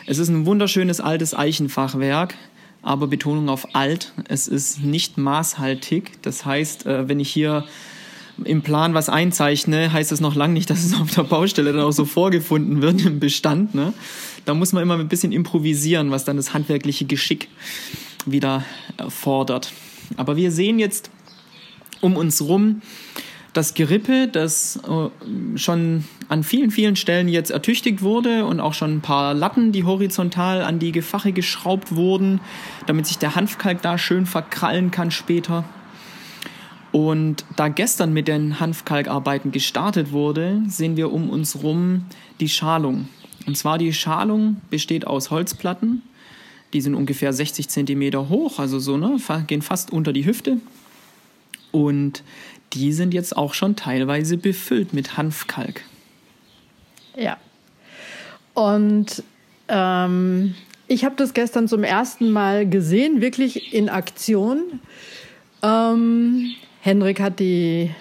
Es 0.07 0.19
ist 0.19 0.29
ein 0.29 0.47
wunderschönes 0.47 1.01
altes 1.01 1.35
Eichenfachwerk, 1.35 2.35
aber 2.83 3.09
Betonung 3.09 3.49
auf 3.49 3.75
alt. 3.75 4.13
Es 4.29 4.49
ist 4.49 4.83
nicht 4.83 5.19
maßhaltig. 5.19 6.13
Das 6.23 6.45
heißt, 6.45 6.87
äh, 6.87 7.09
wenn 7.09 7.21
ich 7.21 7.31
hier 7.31 7.65
im 8.45 8.63
Plan 8.63 8.95
was 8.95 9.09
einzeichne, 9.09 9.93
heißt 9.93 10.13
das 10.13 10.21
noch 10.21 10.35
lange 10.35 10.55
nicht, 10.55 10.71
dass 10.71 10.85
es 10.85 10.95
auf 10.95 11.13
der 11.15 11.25
Baustelle 11.25 11.73
dann 11.73 11.83
auch 11.83 11.93
so 11.93 12.05
vorgefunden 12.05 12.81
wird 12.81 13.05
im 13.05 13.19
Bestand. 13.19 13.75
Ne? 13.75 13.93
Da 14.45 14.55
muss 14.55 14.73
man 14.73 14.83
immer 14.83 14.99
ein 14.99 15.09
bisschen 15.09 15.33
improvisieren, 15.33 16.11
was 16.11 16.25
dann 16.25 16.37
das 16.37 16.55
handwerkliche 16.55 17.05
Geschick 17.05 17.49
wieder 18.25 18.65
fordert. 19.09 19.73
Aber 20.17 20.37
wir 20.37 20.51
sehen 20.53 20.79
jetzt 20.79 21.11
um 22.01 22.17
uns 22.17 22.41
rum 22.41 22.83
das 23.53 23.75
Gerippe, 23.75 24.29
das 24.29 24.77
äh, 24.77 25.59
schon 25.59 26.05
an 26.29 26.43
vielen, 26.43 26.71
vielen 26.71 26.97
Stellen 26.97 27.29
jetzt 27.29 27.51
ertüchtigt 27.51 28.03
wurde 28.03 28.45
und 28.45 28.61
auch 28.61 28.75
schon 28.75 28.97
ein 28.97 29.01
paar 29.01 29.35
Latten, 29.35 29.73
die 29.73 29.85
horizontal 29.85 30.63
an 30.63 30.79
die 30.79 30.93
Gefache 30.93 31.33
geschraubt 31.33 31.95
wurden, 31.95 32.41
damit 32.87 33.07
sich 33.07 33.19
der 33.19 33.35
Hanfkalk 33.35 33.83
da 33.83 33.99
schön 33.99 34.27
verkrallen 34.27 34.91
kann 34.91 35.11
später. 35.11 35.65
Und 36.93 37.45
da 37.57 37.69
gestern 37.69 38.13
mit 38.13 38.29
den 38.29 38.61
Hanfkalkarbeiten 38.61 39.53
gestartet 39.53 40.13
wurde, 40.13 40.63
sehen 40.69 40.97
wir 40.97 41.13
um 41.13 41.29
uns 41.29 41.63
rum 41.63 42.07
die 42.41 42.49
Schalung. 42.49 43.09
Und 43.47 43.57
zwar 43.57 43.79
die 43.79 43.93
Schalung 43.93 44.61
besteht 44.71 45.07
aus 45.07 45.31
Holzplatten. 45.31 46.03
Die 46.73 46.81
sind 46.81 46.95
ungefähr 46.95 47.33
60 47.33 47.69
Zentimeter 47.69 48.29
hoch, 48.29 48.59
also 48.59 48.79
so, 48.79 48.97
ne, 48.97 49.17
gehen 49.47 49.63
fast 49.63 49.91
unter 49.91 50.13
die 50.13 50.27
Hüfte. 50.27 50.59
Und 51.71 52.23
die 52.73 52.93
sind 52.93 53.15
jetzt 53.15 53.37
auch 53.37 53.55
schon 53.55 53.77
teilweise 53.77 54.37
befüllt 54.37 54.93
mit 54.93 55.17
Hanfkalk. 55.17 55.83
Ja. 57.17 57.37
Und 58.55 59.23
ähm, 59.69 60.55
ich 60.87 61.05
habe 61.05 61.15
das 61.17 61.35
gestern 61.35 61.69
zum 61.69 61.85
ersten 61.85 62.31
Mal 62.31 62.69
gesehen, 62.69 63.21
wirklich 63.21 63.75
in 63.75 63.89
Aktion. 63.89 64.81
Ähm, 65.63 66.55
Henrik 66.81 67.21
hat 67.21 67.41
die 67.41 67.95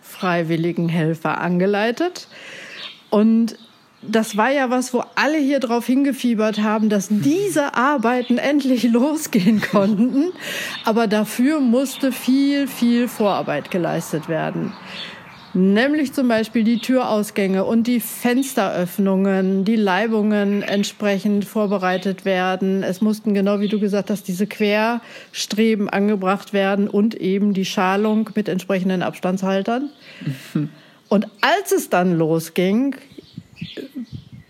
freiwilligen 0.00 0.88
Helfer 0.88 1.40
angeleitet. 1.40 2.28
Und 3.10 3.56
das 4.02 4.36
war 4.36 4.50
ja 4.50 4.70
was, 4.70 4.94
wo 4.94 5.02
alle 5.14 5.38
hier 5.38 5.60
drauf 5.60 5.86
hingefiebert 5.86 6.62
haben, 6.62 6.88
dass 6.88 7.08
diese 7.10 7.74
Arbeiten 7.74 8.38
endlich 8.38 8.84
losgehen 8.84 9.60
konnten. 9.60 10.32
Aber 10.84 11.06
dafür 11.06 11.60
musste 11.60 12.12
viel, 12.12 12.66
viel 12.66 13.08
Vorarbeit 13.08 13.70
geleistet 13.70 14.28
werden. 14.28 14.72
Nämlich 15.52 16.12
zum 16.12 16.28
Beispiel 16.28 16.62
die 16.62 16.78
Türausgänge 16.78 17.64
und 17.64 17.88
die 17.88 17.98
Fensteröffnungen, 17.98 19.64
die 19.64 19.74
Leibungen 19.74 20.62
entsprechend 20.62 21.44
vorbereitet 21.44 22.24
werden. 22.24 22.84
Es 22.84 23.00
mussten, 23.00 23.34
genau 23.34 23.58
wie 23.58 23.66
du 23.66 23.80
gesagt 23.80 24.10
hast, 24.10 24.28
diese 24.28 24.46
Querstreben 24.46 25.88
angebracht 25.88 26.52
werden 26.52 26.88
und 26.88 27.16
eben 27.16 27.52
die 27.52 27.64
Schalung 27.64 28.30
mit 28.36 28.48
entsprechenden 28.48 29.02
Abstandshaltern. 29.02 29.90
Und 31.08 31.26
als 31.40 31.72
es 31.72 31.90
dann 31.90 32.16
losging, 32.16 32.94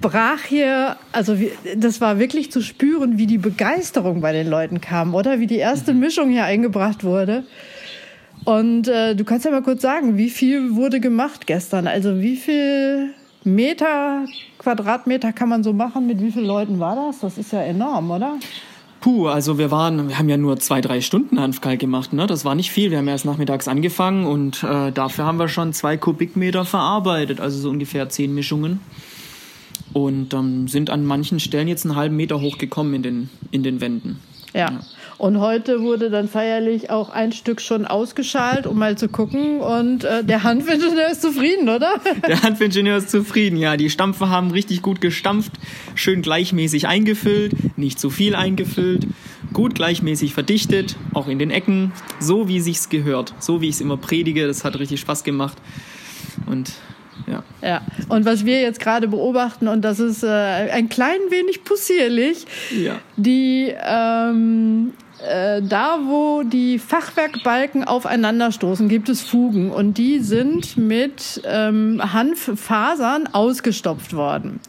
brach 0.00 0.44
hier, 0.44 0.96
also 1.12 1.36
das 1.76 2.00
war 2.00 2.18
wirklich 2.18 2.50
zu 2.50 2.62
spüren, 2.62 3.18
wie 3.18 3.26
die 3.26 3.38
Begeisterung 3.38 4.20
bei 4.20 4.32
den 4.32 4.48
Leuten 4.48 4.80
kam, 4.80 5.14
oder? 5.14 5.40
Wie 5.40 5.46
die 5.46 5.58
erste 5.58 5.92
mhm. 5.92 6.00
Mischung 6.00 6.30
hier 6.30 6.44
eingebracht 6.44 7.04
wurde. 7.04 7.44
Und 8.44 8.88
äh, 8.88 9.14
du 9.14 9.24
kannst 9.24 9.44
ja 9.44 9.50
mal 9.50 9.62
kurz 9.62 9.82
sagen, 9.82 10.16
wie 10.16 10.30
viel 10.30 10.74
wurde 10.74 11.00
gemacht 11.00 11.46
gestern? 11.46 11.86
Also 11.86 12.20
wie 12.20 12.36
viel 12.36 13.10
Meter, 13.44 14.24
Quadratmeter 14.58 15.32
kann 15.32 15.50
man 15.50 15.62
so 15.62 15.74
machen? 15.74 16.06
Mit 16.06 16.22
wie 16.22 16.32
vielen 16.32 16.46
Leuten 16.46 16.78
war 16.80 16.96
das? 16.96 17.20
Das 17.20 17.36
ist 17.36 17.52
ja 17.52 17.60
enorm, 17.62 18.10
oder? 18.10 18.38
Puh, 19.00 19.28
also 19.28 19.56
wir 19.56 19.70
waren, 19.70 20.08
wir 20.08 20.18
haben 20.18 20.28
ja 20.28 20.36
nur 20.36 20.58
zwei, 20.58 20.82
drei 20.82 21.00
Stunden 21.00 21.40
Hanfkalk 21.40 21.80
gemacht, 21.80 22.12
ne? 22.12 22.26
Das 22.26 22.44
war 22.44 22.54
nicht 22.54 22.70
viel. 22.70 22.90
Wir 22.90 22.98
haben 22.98 23.08
erst 23.08 23.24
nachmittags 23.24 23.66
angefangen 23.66 24.26
und 24.26 24.62
äh, 24.62 24.92
dafür 24.92 25.24
haben 25.24 25.38
wir 25.38 25.48
schon 25.48 25.72
zwei 25.72 25.96
Kubikmeter 25.96 26.66
verarbeitet, 26.66 27.40
also 27.40 27.58
so 27.58 27.70
ungefähr 27.70 28.10
zehn 28.10 28.34
Mischungen. 28.34 28.80
Und 29.94 30.34
ähm, 30.34 30.68
sind 30.68 30.90
an 30.90 31.04
manchen 31.04 31.40
Stellen 31.40 31.66
jetzt 31.66 31.84
einen 31.84 31.96
halben 31.96 32.14
Meter 32.14 32.40
hoch 32.40 32.58
gekommen 32.58 32.94
in 32.94 33.02
den, 33.02 33.30
in 33.50 33.62
den 33.62 33.80
Wänden. 33.80 34.20
Ja. 34.52 34.70
ja. 34.70 34.80
Und 35.20 35.38
heute 35.38 35.82
wurde 35.82 36.08
dann 36.08 36.28
feierlich 36.28 36.88
auch 36.88 37.10
ein 37.10 37.32
Stück 37.32 37.60
schon 37.60 37.84
ausgeschalt, 37.84 38.66
um 38.66 38.78
mal 38.78 38.96
zu 38.96 39.06
gucken. 39.06 39.60
Und 39.60 40.02
äh, 40.02 40.24
der 40.24 40.44
Hanfingenieur 40.44 41.10
ist 41.12 41.20
zufrieden, 41.20 41.68
oder? 41.68 42.00
Der 42.26 42.42
Hanfingenieur 42.42 42.96
ist 42.96 43.10
zufrieden, 43.10 43.58
ja. 43.58 43.76
Die 43.76 43.90
Stampfer 43.90 44.30
haben 44.30 44.50
richtig 44.50 44.80
gut 44.80 45.02
gestampft, 45.02 45.52
schön 45.94 46.22
gleichmäßig 46.22 46.88
eingefüllt, 46.88 47.76
nicht 47.76 48.00
zu 48.00 48.08
viel 48.08 48.34
eingefüllt, 48.34 49.08
gut 49.52 49.74
gleichmäßig 49.74 50.32
verdichtet, 50.32 50.96
auch 51.12 51.28
in 51.28 51.38
den 51.38 51.50
Ecken, 51.50 51.92
so 52.18 52.48
wie 52.48 52.60
sich's 52.60 52.88
gehört, 52.88 53.34
so 53.40 53.60
wie 53.60 53.68
ich 53.68 53.74
es 53.74 53.82
immer 53.82 53.98
predige. 53.98 54.46
Das 54.46 54.64
hat 54.64 54.78
richtig 54.78 55.00
Spaß 55.00 55.22
gemacht. 55.22 55.58
Und 56.46 56.72
ja. 57.26 57.42
ja. 57.60 57.82
Und 58.08 58.24
was 58.24 58.46
wir 58.46 58.62
jetzt 58.62 58.80
gerade 58.80 59.06
beobachten, 59.06 59.68
und 59.68 59.82
das 59.82 60.00
ist 60.00 60.22
äh, 60.22 60.28
ein 60.28 60.88
klein 60.88 61.18
wenig 61.28 61.62
possierlich, 61.62 62.46
ja. 62.74 62.98
die 63.18 63.74
ähm, 63.86 64.94
äh, 65.28 65.62
da, 65.62 65.98
wo 66.06 66.42
die 66.42 66.78
Fachwerkbalken 66.78 67.84
aufeinanderstoßen, 67.84 68.88
gibt 68.88 69.08
es 69.08 69.20
Fugen 69.20 69.70
und 69.70 69.98
die 69.98 70.20
sind 70.20 70.76
mit 70.76 71.42
ähm, 71.44 72.00
Hanffasern 72.12 73.26
ausgestopft 73.26 74.14
worden. 74.14 74.60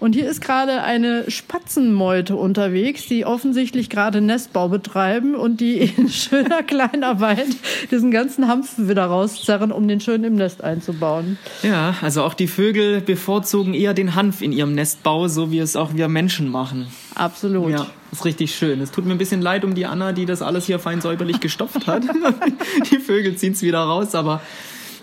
Und 0.00 0.14
hier 0.14 0.28
ist 0.28 0.42
gerade 0.42 0.82
eine 0.82 1.30
Spatzenmeute 1.30 2.36
unterwegs, 2.36 3.06
die 3.06 3.24
offensichtlich 3.24 3.88
gerade 3.88 4.20
Nestbau 4.20 4.68
betreiben 4.68 5.34
und 5.34 5.60
die 5.60 5.78
in 5.78 6.08
schöner 6.10 6.62
Kleinarbeit 6.62 7.46
diesen 7.90 8.10
ganzen 8.10 8.46
Hanf 8.48 8.74
wieder 8.76 9.06
rauszerren, 9.06 9.72
um 9.72 9.88
den 9.88 10.00
schön 10.00 10.24
im 10.24 10.34
Nest 10.34 10.62
einzubauen. 10.62 11.38
Ja, 11.62 11.94
also 12.02 12.22
auch 12.22 12.34
die 12.34 12.48
Vögel 12.48 13.00
bevorzugen 13.00 13.72
eher 13.72 13.94
den 13.94 14.14
Hanf 14.14 14.42
in 14.42 14.52
ihrem 14.52 14.74
Nestbau, 14.74 15.28
so 15.28 15.50
wie 15.50 15.58
es 15.58 15.76
auch 15.76 15.94
wir 15.94 16.08
Menschen 16.08 16.50
machen. 16.50 16.86
Absolut. 17.14 17.70
Ja, 17.70 17.86
ist 18.14 18.24
richtig 18.24 18.54
schön. 18.54 18.80
Es 18.80 18.90
tut 18.90 19.04
mir 19.04 19.12
ein 19.12 19.18
bisschen 19.18 19.42
leid 19.42 19.64
um 19.64 19.74
die 19.74 19.86
Anna, 19.86 20.12
die 20.12 20.26
das 20.26 20.42
alles 20.42 20.66
hier 20.66 20.78
fein 20.78 21.00
säuberlich 21.00 21.40
gestopft 21.40 21.86
hat. 21.86 22.04
die 22.90 22.98
Vögel 22.98 23.36
ziehen 23.36 23.52
es 23.52 23.62
wieder 23.62 23.80
raus, 23.80 24.14
aber 24.14 24.40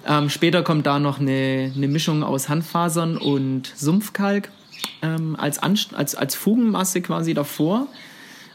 ähm, 0.08 0.30
später 0.30 0.64
kommt 0.64 0.86
da 0.86 1.00
noch 1.00 1.20
eine, 1.20 1.72
eine 1.76 1.88
Mischung 1.88 2.24
aus 2.24 2.50
Hanffasern 2.50 3.18
und 3.18 3.72
Sumpfkalk 3.76 4.50
ähm, 5.02 5.36
als, 5.36 5.60
als, 5.60 6.16
als 6.16 6.36
Fugenmasse 6.36 7.02
quasi 7.02 7.34
davor. 7.34 7.88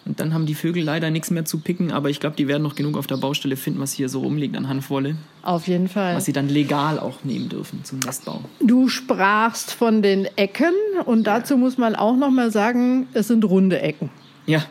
Und 0.07 0.21
dann 0.21 0.33
haben 0.33 0.47
die 0.47 0.55
Vögel 0.55 0.85
leider 0.85 1.11
nichts 1.11 1.33
mehr 1.33 1.45
zu 1.45 1.59
picken, 1.59 1.91
aber 1.91 2.11
ich 2.11 2.21
glaube, 2.21 2.37
die 2.37 2.47
werden 2.47 2.63
noch 2.63 2.77
genug 2.77 2.97
auf 2.97 3.09
der 3.09 3.17
Baustelle 3.17 3.57
finden, 3.57 3.81
was 3.81 3.93
hier 3.93 4.09
so 4.09 4.21
rumliegt 4.21 4.57
an 4.57 4.69
Hanfwolle. 4.69 5.17
Auf 5.43 5.67
jeden 5.67 5.89
Fall. 5.89 6.15
Was 6.15 6.27
sie 6.27 6.33
dann 6.33 6.49
legal 6.49 7.01
auch 7.01 7.25
nehmen 7.25 7.49
dürfen 7.49 7.85
zum 7.85 7.99
Nestbau. 7.99 8.41
Du 8.61 8.89
sprachst 8.89 9.73
von 9.73 10.03
den 10.03 10.27
Ecken 10.37 10.73
und 11.05 11.27
dazu 11.27 11.57
muss 11.57 11.77
man 11.77 11.97
auch 11.97 12.17
noch 12.17 12.31
mal 12.31 12.53
sagen, 12.53 13.09
es 13.15 13.27
sind 13.27 13.45
runde 13.45 13.81
Ecken. 13.81 14.11
Ja. 14.47 14.65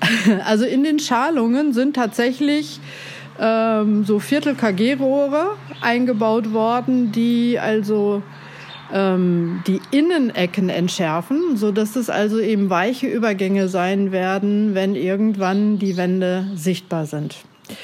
Also 0.44 0.64
in 0.64 0.82
den 0.82 0.98
Schalungen 0.98 1.74
sind 1.74 1.94
tatsächlich 1.94 2.80
ähm, 3.38 4.04
so 4.04 4.18
Viertel 4.18 4.54
KG-Rohre 4.54 5.56
eingebaut 5.82 6.54
worden, 6.54 7.12
die 7.12 7.58
also 7.58 8.22
ähm, 8.92 9.62
die 9.66 9.80
Innenecken 9.90 10.70
entschärfen, 10.70 11.56
so 11.56 11.70
dass 11.70 11.96
es 11.96 12.08
also 12.08 12.40
eben 12.40 12.70
weiche 12.70 13.08
Übergänge 13.08 13.68
sein 13.68 14.10
werden, 14.10 14.74
wenn 14.74 14.94
irgendwann 14.94 15.78
die 15.78 15.98
Wände 15.98 16.46
sichtbar 16.54 17.04
sind. 17.04 17.36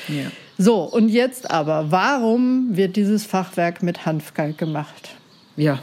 Ja. 0.09 0.31
So, 0.57 0.85
und 0.85 1.11
jetzt 1.11 1.51
aber, 1.51 1.91
warum 1.91 2.77
wird 2.77 2.97
dieses 2.97 3.27
Fachwerk 3.27 3.83
mit 3.83 4.07
Hanfkalk 4.07 4.57
gemacht? 4.57 5.17
Ja, 5.57 5.81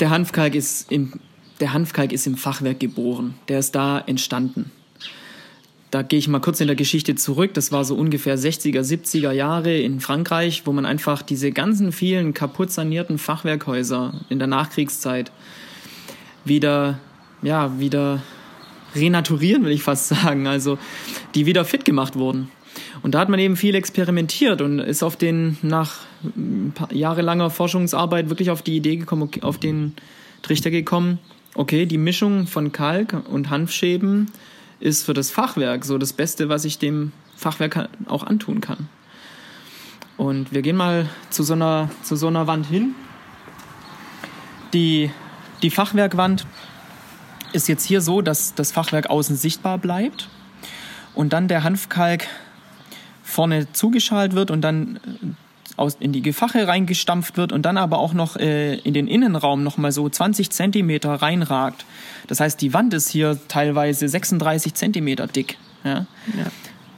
der 0.00 0.10
Hanfkalk 0.10 0.54
ist 0.54 0.90
im, 0.92 1.12
der 1.60 1.72
Hanfkalk 1.72 2.12
ist 2.12 2.26
im 2.26 2.36
Fachwerk 2.36 2.80
geboren. 2.80 3.34
Der 3.48 3.58
ist 3.58 3.74
da 3.74 3.98
entstanden 4.00 4.70
da 5.90 6.02
gehe 6.02 6.18
ich 6.18 6.28
mal 6.28 6.40
kurz 6.40 6.60
in 6.60 6.66
der 6.66 6.76
Geschichte 6.76 7.14
zurück. 7.14 7.54
Das 7.54 7.72
war 7.72 7.84
so 7.84 7.94
ungefähr 7.94 8.38
60er, 8.38 8.80
70er 8.80 9.32
Jahre 9.32 9.76
in 9.78 10.00
Frankreich, 10.00 10.62
wo 10.66 10.72
man 10.72 10.84
einfach 10.84 11.22
diese 11.22 11.50
ganzen 11.50 11.92
vielen 11.92 12.34
kaputt 12.34 12.70
sanierten 12.70 13.18
Fachwerkhäuser 13.18 14.20
in 14.28 14.38
der 14.38 14.48
Nachkriegszeit 14.48 15.32
wieder, 16.44 16.98
ja, 17.42 17.78
wieder 17.78 18.22
renaturieren, 18.94 19.64
will 19.64 19.72
ich 19.72 19.82
fast 19.82 20.08
sagen. 20.08 20.46
Also, 20.46 20.78
die 21.34 21.46
wieder 21.46 21.64
fit 21.64 21.84
gemacht 21.84 22.16
wurden. 22.16 22.50
Und 23.02 23.14
da 23.14 23.20
hat 23.20 23.28
man 23.28 23.40
eben 23.40 23.56
viel 23.56 23.74
experimentiert 23.74 24.60
und 24.60 24.78
ist 24.78 25.02
auf 25.02 25.16
den, 25.16 25.56
nach 25.62 26.00
jahrelanger 26.90 27.50
Forschungsarbeit 27.50 28.28
wirklich 28.28 28.50
auf 28.50 28.62
die 28.62 28.76
Idee 28.76 28.96
gekommen, 28.96 29.30
auf 29.40 29.58
den 29.58 29.94
Trichter 30.42 30.70
gekommen, 30.70 31.18
okay, 31.54 31.86
die 31.86 31.98
Mischung 31.98 32.46
von 32.46 32.72
Kalk 32.72 33.14
und 33.28 33.50
Hanfschäben 33.50 34.30
ist 34.80 35.04
für 35.04 35.14
das 35.14 35.30
Fachwerk 35.30 35.84
so 35.84 35.98
das 35.98 36.12
Beste, 36.12 36.48
was 36.48 36.64
ich 36.64 36.78
dem 36.78 37.12
Fachwerk 37.36 37.88
auch 38.06 38.24
antun 38.24 38.60
kann. 38.60 38.88
Und 40.16 40.52
wir 40.52 40.62
gehen 40.62 40.76
mal 40.76 41.08
zu 41.30 41.42
so 41.42 41.54
einer, 41.54 41.90
zu 42.02 42.16
so 42.16 42.26
einer 42.26 42.46
Wand 42.46 42.66
hin. 42.66 42.94
Die, 44.72 45.10
die 45.62 45.70
Fachwerkwand 45.70 46.46
ist 47.52 47.68
jetzt 47.68 47.84
hier 47.84 48.00
so, 48.00 48.20
dass 48.20 48.54
das 48.54 48.72
Fachwerk 48.72 49.08
außen 49.08 49.36
sichtbar 49.36 49.78
bleibt 49.78 50.28
und 51.14 51.32
dann 51.32 51.48
der 51.48 51.64
Hanfkalk 51.64 52.26
vorne 53.22 53.72
zugeschalt 53.72 54.34
wird 54.34 54.50
und 54.50 54.60
dann 54.60 55.00
aus, 55.78 55.96
in 56.00 56.12
die 56.12 56.22
Gefache 56.22 56.66
reingestampft 56.66 57.36
wird 57.36 57.52
und 57.52 57.62
dann 57.62 57.76
aber 57.76 57.98
auch 57.98 58.12
noch 58.12 58.36
äh, 58.36 58.76
in 58.76 58.94
den 58.94 59.06
Innenraum 59.06 59.62
noch 59.62 59.76
mal 59.76 59.92
so 59.92 60.08
20 60.08 60.50
Zentimeter 60.50 61.14
reinragt. 61.14 61.84
Das 62.26 62.40
heißt, 62.40 62.60
die 62.60 62.74
Wand 62.74 62.94
ist 62.94 63.08
hier 63.08 63.38
teilweise 63.48 64.08
36 64.08 64.74
Zentimeter 64.74 65.26
dick. 65.26 65.58
Ja? 65.84 66.06
ja. 66.36 66.46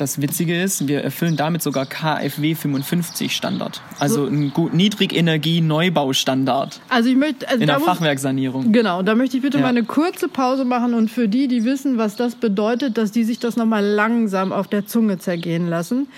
Das 0.01 0.21
Witzige 0.23 0.63
ist, 0.63 0.89
wir 0.89 1.05
erfüllen 1.05 1.37
damit 1.37 1.61
sogar 1.61 1.85
KfW 1.85 2.55
55 2.55 3.37
Standard. 3.37 3.83
Also 3.99 4.25
ein 4.25 4.51
gut 4.51 4.73
Niedrigenergie-Neubaustandard. 4.73 6.81
Also 6.89 7.11
ich 7.11 7.17
möchte 7.17 7.47
also 7.47 7.61
in 7.61 7.67
der 7.67 7.81
Fachwerksanierung. 7.81 8.73
Genau, 8.73 9.03
da 9.03 9.15
möchte 9.15 9.37
ich 9.37 9.43
bitte 9.43 9.59
ja. 9.59 9.63
mal 9.63 9.69
eine 9.69 9.85
kurze 9.85 10.29
Pause 10.29 10.65
machen 10.65 10.95
und 10.95 11.11
für 11.11 11.29
die, 11.29 11.49
die 11.49 11.67
wissen, 11.67 11.99
was 11.99 12.17
das 12.17 12.35
bedeutet, 12.35 12.97
dass 12.97 13.13
die 13.13 13.25
sich 13.25 13.41
das 13.41 13.57
nochmal 13.57 13.85
langsam 13.85 14.55
auf 14.55 14.69
der 14.69 14.87
Zunge 14.87 15.19
zergehen 15.19 15.69
lassen. 15.69 16.09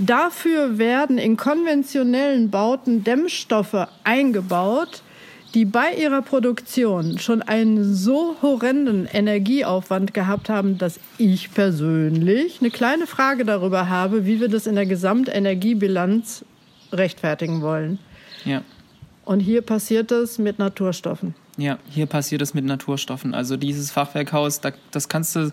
Dafür 0.00 0.78
werden 0.78 1.18
in 1.18 1.36
konventionellen 1.36 2.48
Bauten 2.48 3.04
Dämmstoffe 3.04 3.86
eingebaut, 4.02 5.02
die 5.52 5.66
bei 5.66 5.92
ihrer 5.94 6.22
Produktion 6.22 7.18
schon 7.18 7.42
einen 7.42 7.94
so 7.94 8.36
horrenden 8.40 9.06
Energieaufwand 9.06 10.14
gehabt 10.14 10.48
haben, 10.48 10.78
dass 10.78 10.98
ich 11.18 11.52
persönlich 11.52 12.60
eine 12.60 12.70
kleine 12.70 13.06
Frage 13.06 13.44
darüber 13.44 13.90
habe, 13.90 14.24
wie 14.24 14.40
wir 14.40 14.48
das 14.48 14.66
in 14.66 14.74
der 14.74 14.86
Gesamtenergiebilanz 14.86 16.46
rechtfertigen 16.92 17.60
wollen. 17.60 17.98
Ja. 18.46 18.62
Und 19.26 19.40
hier 19.40 19.60
passiert 19.60 20.12
es 20.12 20.38
mit 20.38 20.58
Naturstoffen. 20.58 21.34
Ja, 21.58 21.78
hier 21.90 22.06
passiert 22.06 22.40
es 22.40 22.54
mit 22.54 22.64
Naturstoffen. 22.64 23.34
Also 23.34 23.58
dieses 23.58 23.90
Fachwerkhaus, 23.90 24.62
das 24.90 25.08
kannst 25.08 25.36
du, 25.36 25.50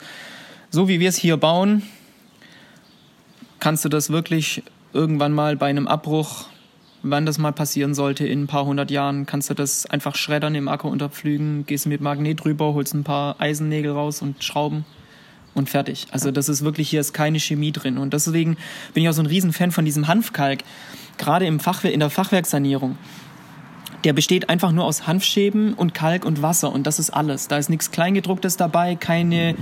so 0.70 0.88
wie 0.88 1.01
wir 1.01 1.10
es 1.10 1.18
hier 1.18 1.36
bauen, 1.36 1.84
kannst 3.68 3.84
du 3.84 3.90
das 3.90 4.10
wirklich 4.10 4.64
irgendwann 4.94 5.34
mal 5.34 5.58
bei 5.58 5.66
einem 5.66 5.90
Abbruch, 5.90 6.46
wann 7.04 7.26
das 7.26 7.38
mal 7.38 7.52
passieren 7.52 7.94
sollte, 7.94 8.26
in 8.26 8.44
ein 8.44 8.48
paar 8.48 8.64
hundert 8.64 8.92
Jahren, 8.92 9.26
kannst 9.26 9.50
du 9.50 9.54
das 9.56 9.86
einfach 9.86 10.16
schreddern, 10.16 10.56
im 10.56 10.70
Acker 10.70 10.88
unterpflügen, 10.88 11.66
gehst 11.66 11.86
mit 11.86 12.00
Magnet 12.00 12.46
drüber, 12.46 12.74
holst 12.74 12.94
ein 12.94 13.04
paar 13.04 13.36
Eisennägel 13.42 13.92
raus 13.92 14.22
und 14.22 14.42
Schrauben 14.42 14.86
und 15.54 15.70
fertig. 15.70 16.08
Also 16.12 16.32
das 16.32 16.48
ist 16.48 16.64
wirklich, 16.64 16.90
hier 16.90 17.02
ist 17.02 17.12
keine 17.12 17.42
Chemie 17.42 17.74
drin. 17.74 17.98
Und 17.98 18.14
deswegen 18.14 18.56
bin 18.94 19.04
ich 19.04 19.10
auch 19.10 19.14
so 19.14 19.22
ein 19.22 19.26
Riesenfan 19.26 19.72
von 19.72 19.84
diesem 19.84 20.08
Hanfkalk, 20.08 20.60
gerade 21.18 21.46
im 21.46 21.60
Fachwer 21.60 21.92
in 21.92 22.00
der 22.00 22.10
Fachwerksanierung 22.10 22.98
der 24.04 24.13
besteht 24.13 24.50
einfach 24.50 24.72
nur 24.72 24.86
aus 24.86 25.08
Hanfschäben 25.08 25.74
und 25.74 25.94
Kalk 25.94 26.24
und 26.24 26.42
Wasser 26.42 26.72
und 26.72 26.86
das 26.86 27.00
ist 27.00 27.10
alles. 27.10 27.48
Da 27.48 27.58
ist 27.58 27.70
nichts 27.70 27.92
Kleingedrucktes 27.92 28.56
dabei, 28.58 28.96
keine 28.96 29.56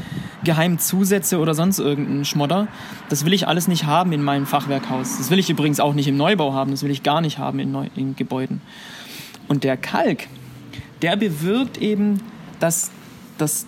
geheimen 0.44 0.78
Zusätze 0.78 1.40
oder 1.40 1.54
sonst 1.54 1.80
irgendein 1.80 2.26
Schmodder. 2.26 2.68
Das 3.10 3.26
will 3.26 3.34
ich 3.34 3.48
alles 3.48 3.68
nicht 3.68 3.86
haben 3.86 4.12
in 4.12 4.22
meinem 4.22 4.46
Fachwerkhaus. 4.46 5.18
Das 5.18 5.30
will 5.30 5.40
ich 5.40 5.50
übrigens 5.50 5.80
auch 5.80 5.94
nicht 5.94 6.08
im 6.08 6.18
Neubau 6.18 6.54
haben, 6.54 6.72
das 6.72 6.84
will 6.84 6.92
ich 6.92 7.04
gar 7.04 7.22
nicht 7.22 7.38
haben 7.38 7.60
in, 7.60 7.72
Neu 7.72 7.88
in 7.96 8.16
Gebäuden. 8.16 8.62
Und 9.48 9.64
der 9.64 9.78
Kalk, 9.78 10.28
der 11.02 11.16
bewirkt 11.16 11.78
eben, 11.78 12.22
dass 12.60 12.92
das 13.38 13.68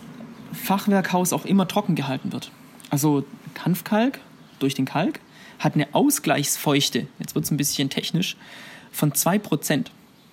Fachwerkhaus 0.51 1.33
auch 1.33 1.45
immer 1.45 1.67
trocken 1.67 1.95
gehalten 1.95 2.33
wird. 2.33 2.51
Also 2.89 3.25
Hanfkalk 3.63 4.19
durch 4.59 4.73
den 4.73 4.85
Kalk 4.85 5.19
hat 5.59 5.75
eine 5.75 5.87
Ausgleichsfeuchte, 5.93 7.07
jetzt 7.19 7.35
wird 7.35 7.45
es 7.45 7.51
ein 7.51 7.57
bisschen 7.57 7.89
technisch, 7.89 8.37
von 8.91 9.11
2%. 9.11 9.87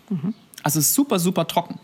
Mhm. 0.09 0.35
Also 0.63 0.81
super, 0.81 1.19
super 1.19 1.47
trocken. 1.47 1.79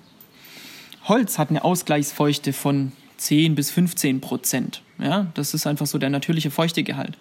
Holz 1.04 1.38
hat 1.38 1.50
eine 1.50 1.64
Ausgleichsfeuchte 1.64 2.52
von 2.52 2.92
10 3.16 3.54
bis 3.54 3.70
15 3.70 4.20
Prozent. 4.20 4.82
Ja, 4.98 5.26
das 5.34 5.54
ist 5.54 5.66
einfach 5.66 5.86
so 5.86 5.98
der 5.98 6.10
natürliche 6.10 6.50
Feuchtegehalt. 6.50 7.16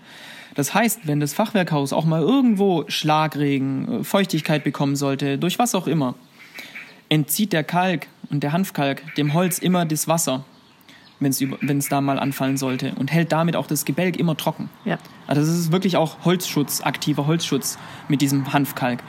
Das 0.55 0.73
heißt, 0.73 1.01
wenn 1.07 1.19
das 1.19 1.33
Fachwerkhaus 1.33 1.93
auch 1.93 2.05
mal 2.05 2.21
irgendwo 2.21 2.85
Schlagregen, 2.87 4.01
äh, 4.01 4.03
Feuchtigkeit 4.03 4.63
bekommen 4.63 4.95
sollte, 4.95 5.37
durch 5.37 5.59
was 5.59 5.75
auch 5.75 5.87
immer, 5.87 6.15
entzieht 7.09 7.53
der 7.53 7.63
Kalk 7.63 8.07
und 8.29 8.43
der 8.43 8.51
Hanfkalk 8.51 9.15
dem 9.15 9.33
Holz 9.33 9.59
immer 9.59 9.85
das 9.85 10.07
Wasser, 10.07 10.43
wenn 11.19 11.77
es 11.79 11.89
da 11.89 12.01
mal 12.01 12.19
anfallen 12.19 12.57
sollte 12.57 12.93
und 12.95 13.11
hält 13.11 13.31
damit 13.31 13.55
auch 13.55 13.67
das 13.67 13.83
Gebälk 13.83 14.17
immer 14.17 14.37
trocken. 14.37 14.69
Ja. 14.85 14.97
Also 15.27 15.41
das 15.41 15.49
ist 15.49 15.71
wirklich 15.71 15.97
auch 15.97 16.23
Holzschutz, 16.23 16.81
aktiver 16.81 17.27
Holzschutz 17.27 17.77
mit 18.07 18.21
diesem 18.21 18.53
Hanfkalk. 18.53 19.03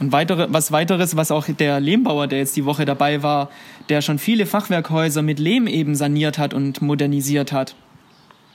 Und 0.00 0.12
weitere, 0.12 0.48
was 0.50 0.72
weiteres, 0.72 1.16
was 1.16 1.30
auch 1.30 1.46
der 1.46 1.80
Lehmbauer, 1.80 2.26
der 2.26 2.38
jetzt 2.38 2.56
die 2.56 2.64
Woche 2.64 2.84
dabei 2.84 3.22
war, 3.22 3.50
der 3.88 4.02
schon 4.02 4.18
viele 4.18 4.46
Fachwerkhäuser 4.46 5.22
mit 5.22 5.38
Lehm 5.38 5.66
eben 5.66 5.94
saniert 5.94 6.38
hat 6.38 6.52
und 6.52 6.82
modernisiert 6.82 7.52
hat 7.52 7.76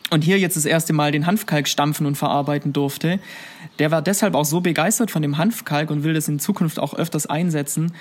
und 0.10 0.24
hier 0.24 0.40
jetzt 0.40 0.58
das 0.58 0.66
erste 0.66 0.94
Mal 0.94 1.12
den 1.12 1.26
Hanfkalk 1.26 1.68
stampfen 1.68 2.06
und 2.06 2.16
verarbeiten 2.16 2.74
durfte, 2.74 3.20
der 3.78 3.92
war 3.92 4.02
deshalb 4.02 4.36
auch 4.36 4.46
so 4.46 4.62
begeistert 4.62 5.12
von 5.12 5.22
dem 5.22 5.38
Hanfkalk 5.38 5.92
und 5.92 6.04
will 6.04 6.14
das 6.14 6.28
in 6.28 6.40
Zukunft 6.40 6.80
auch 6.80 6.94
öfters 6.94 7.26
einsetzen, 7.28 7.94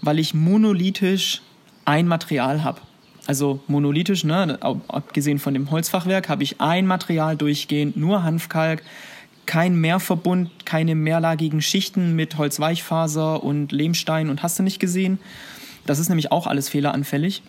weil 0.00 0.18
ich 0.18 0.34
monolithisch 0.34 1.42
ein 1.84 2.08
Material 2.08 2.64
habe. 2.64 2.80
Also 3.26 3.60
monolithisch, 3.66 4.22
ne, 4.22 4.58
abgesehen 4.60 5.40
von 5.40 5.54
dem 5.54 5.70
Holzfachwerk, 5.70 6.28
habe 6.28 6.44
ich 6.44 6.60
ein 6.60 6.86
Material 6.86 7.36
durchgehend, 7.36 7.96
nur 7.96 8.22
Hanfkalk, 8.22 8.82
kein 9.46 9.76
Mehrverbund, 9.76 10.66
keine 10.66 10.94
mehrlagigen 10.94 11.62
Schichten 11.62 12.14
mit 12.14 12.36
Holzweichfaser 12.36 13.42
und 13.42 13.72
Lehmstein 13.72 14.28
und 14.28 14.42
hast 14.42 14.58
du 14.58 14.62
nicht 14.62 14.80
gesehen. 14.80 15.18
Das 15.86 15.98
ist 15.98 16.08
nämlich 16.08 16.32
auch 16.32 16.46
alles 16.46 16.68
fehleranfällig, 16.68 17.42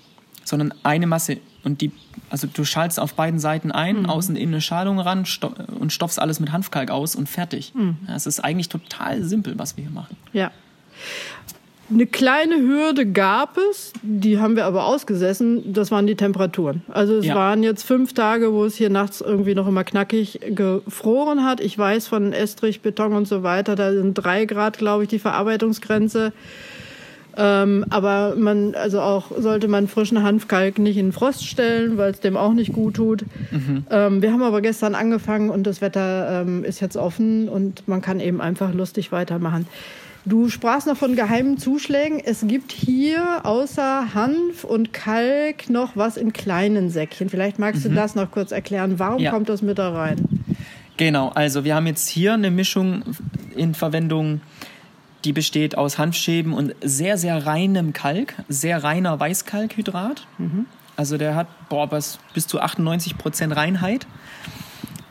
sondern 0.43 0.73
eine 0.83 1.07
Masse. 1.07 1.37
Und 1.63 1.81
die, 1.81 1.91
also 2.29 2.47
du 2.47 2.63
schaltest 2.63 2.99
auf 2.99 3.15
beiden 3.15 3.39
Seiten 3.39 3.71
ein, 3.71 4.01
mhm. 4.01 4.05
außen 4.05 4.35
in 4.35 4.49
eine 4.49 4.61
Schalung 4.61 4.99
ran 4.99 5.25
sto 5.25 5.53
und 5.79 5.91
stopfst 5.91 6.19
alles 6.19 6.39
mit 6.39 6.51
Hanfkalk 6.51 6.91
aus 6.91 7.15
und 7.15 7.27
fertig. 7.27 7.73
Mhm. 7.75 7.97
Es 8.07 8.25
ist 8.25 8.39
eigentlich 8.39 8.69
total 8.69 9.23
simpel, 9.23 9.57
was 9.57 9.75
wir 9.75 9.83
hier 9.83 9.93
machen. 9.93 10.15
Ja. 10.33 10.51
Eine 11.89 12.05
kleine 12.05 12.57
Hürde 12.57 13.05
gab 13.05 13.57
es, 13.57 13.93
die 14.01 14.39
haben 14.39 14.57
wir 14.57 14.65
aber 14.65 14.85
ausgesessen, 14.85 15.71
das 15.71 15.89
waren 15.89 16.05
die 16.05 16.15
Temperaturen. 16.15 16.81
Also 16.89 17.15
es 17.15 17.25
ja. 17.25 17.35
waren 17.35 17.63
jetzt 17.63 17.83
fünf 17.83 18.13
Tage, 18.13 18.51
wo 18.51 18.65
es 18.65 18.75
hier 18.75 18.89
nachts 18.89 19.21
irgendwie 19.21 19.55
noch 19.55 19.67
immer 19.67 19.85
knackig 19.85 20.41
gefroren 20.49 21.45
hat. 21.45 21.61
Ich 21.61 21.77
weiß 21.77 22.07
von 22.07 22.33
Estrich, 22.33 22.81
Beton 22.81 23.13
und 23.13 23.25
so 23.25 23.41
weiter, 23.41 23.75
da 23.75 23.93
sind 23.93 24.15
drei 24.15 24.45
Grad, 24.45 24.77
glaube 24.77 25.03
ich, 25.03 25.09
die 25.09 25.19
Verarbeitungsgrenze. 25.19 26.33
Ähm, 27.39 27.85
aber 27.91 28.33
man, 28.35 28.73
also 28.73 28.99
auch 28.99 29.31
sollte 29.37 29.67
man 29.67 29.87
frischen 29.87 30.23
Hanfkalk 30.23 30.79
nicht 30.79 30.97
in 30.97 31.11
Frost 31.11 31.45
stellen, 31.45 31.97
weil 31.97 32.11
es 32.11 32.19
dem 32.19 32.35
auch 32.35 32.53
nicht 32.53 32.73
gut 32.73 32.95
tut. 32.95 33.23
Mhm. 33.51 33.85
Ähm, 33.91 34.21
wir 34.23 34.33
haben 34.33 34.41
aber 34.41 34.61
gestern 34.61 34.95
angefangen 34.95 35.51
und 35.51 35.63
das 35.67 35.79
Wetter 35.79 36.41
ähm, 36.41 36.65
ist 36.65 36.81
jetzt 36.81 36.97
offen 36.97 37.47
und 37.47 37.87
man 37.87 38.01
kann 38.01 38.19
eben 38.19 38.41
einfach 38.41 38.73
lustig 38.73 39.11
weitermachen. 39.11 39.67
Du 40.27 40.49
sprachst 40.49 40.87
noch 40.87 40.97
von 40.97 41.15
geheimen 41.15 41.57
Zuschlägen. 41.57 42.19
Es 42.19 42.41
gibt 42.45 42.73
hier 42.73 43.45
außer 43.45 44.13
Hanf 44.13 44.65
und 44.65 44.91
Kalk 44.91 45.69
noch 45.69 45.95
was 45.95 46.17
in 46.17 46.33
kleinen 46.33 46.89
Säckchen. 46.89 47.29
Vielleicht 47.29 47.59
magst 47.59 47.85
du 47.85 47.89
mhm. 47.89 47.95
das 47.95 48.13
noch 48.13 48.29
kurz 48.29 48.51
erklären. 48.51 48.99
Warum 48.99 49.21
ja. 49.21 49.31
kommt 49.31 49.47
das 49.47 49.61
mit 49.61 49.77
da 49.77 49.93
rein? 49.93 50.17
Genau, 50.97 51.29
also 51.29 51.63
wir 51.63 51.75
haben 51.75 51.87
jetzt 51.87 52.09
hier 52.09 52.33
eine 52.33 52.51
Mischung 52.51 53.03
in 53.55 53.73
Verwendung, 53.73 54.41
die 55.23 55.31
besteht 55.31 55.77
aus 55.77 55.97
Hanfschäben 55.97 56.51
und 56.51 56.75
sehr, 56.81 57.17
sehr 57.17 57.45
reinem 57.45 57.93
Kalk, 57.93 58.33
sehr 58.49 58.83
reiner 58.83 59.17
Weißkalkhydrat. 59.17 60.27
Mhm. 60.39 60.65
Also 60.97 61.17
der 61.17 61.35
hat 61.35 61.47
boah, 61.69 61.87
bis, 61.87 62.19
bis 62.33 62.47
zu 62.47 62.59
98 62.59 63.17
Prozent 63.17 63.55
Reinheit. 63.55 64.07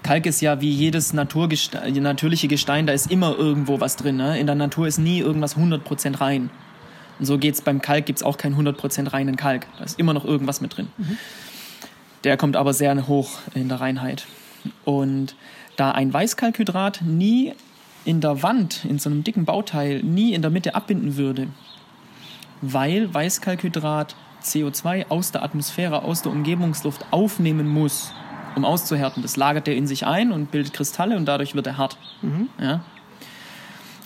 Kalk 0.07 0.27
ist 0.27 0.41
ja 0.41 0.61
wie 0.61 0.71
jedes 0.71 1.13
natürliche 1.13 2.47
Gestein, 2.47 2.87
da 2.87 2.93
ist 2.93 3.11
immer 3.11 3.37
irgendwo 3.37 3.81
was 3.81 3.97
drin. 3.97 4.17
Ne? 4.17 4.39
In 4.39 4.47
der 4.47 4.55
Natur 4.55 4.87
ist 4.87 4.99
nie 4.99 5.19
irgendwas 5.19 5.57
100% 5.57 6.21
rein. 6.21 6.51
Und 7.19 7.27
so 7.27 7.39
geht 7.39 7.55
es 7.55 7.61
beim 7.61 7.83
Kalk, 7.83 8.07
gibt 8.07 8.21
es 8.21 8.23
auch 8.23 8.37
keinen 8.39 8.55
100% 8.55 9.13
reinen 9.13 9.37
Kalk. 9.37 9.67
Da 9.79 9.85
ist 9.85 9.99
immer 9.99 10.15
noch 10.15 10.25
irgendwas 10.25 10.61
mit 10.61 10.77
drin. 10.77 10.87
Mhm. 10.97 11.19
Der 12.23 12.37
kommt 12.37 12.55
aber 12.55 12.73
sehr 12.73 13.09
hoch 13.09 13.31
in 13.55 13.69
der 13.69 13.81
Reinheit. 13.81 14.27
Und 14.85 15.35
da 15.75 15.91
ein 15.91 16.13
Weißkalkhydrat 16.13 17.03
nie 17.03 17.55
in 18.05 18.21
der 18.21 18.45
Wand, 18.45 18.85
in 18.85 19.01
so 19.01 19.11
einem 19.11 19.25
dicken 19.25 19.45
Bauteil, 19.45 20.05
nie 20.05 20.35
in 20.35 20.43
der 20.43 20.53
Mitte 20.53 20.77
abbinden 20.77 21.17
würde, 21.17 21.49
weil 22.61 23.13
Weißkalkhydrat 23.13 24.15
CO2 24.41 25.09
aus 25.09 25.33
der 25.33 25.43
Atmosphäre, 25.43 26.05
aus 26.05 26.23
der 26.23 26.31
Umgebungsluft 26.31 27.07
aufnehmen 27.11 27.67
muss, 27.67 28.13
um 28.57 28.65
auszuhärten. 28.65 29.23
Das 29.23 29.37
lagert 29.37 29.69
er 29.69 29.77
in 29.77 29.87
sich 29.87 30.07
ein 30.07 30.33
und 30.33 30.51
bildet 30.51 30.73
Kristalle 30.73 31.17
und 31.17 31.27
dadurch 31.27 31.55
wird 31.55 31.67
er 31.67 31.77
hart. 31.77 31.97
Mhm. 32.23 32.49
Ja? 32.61 32.81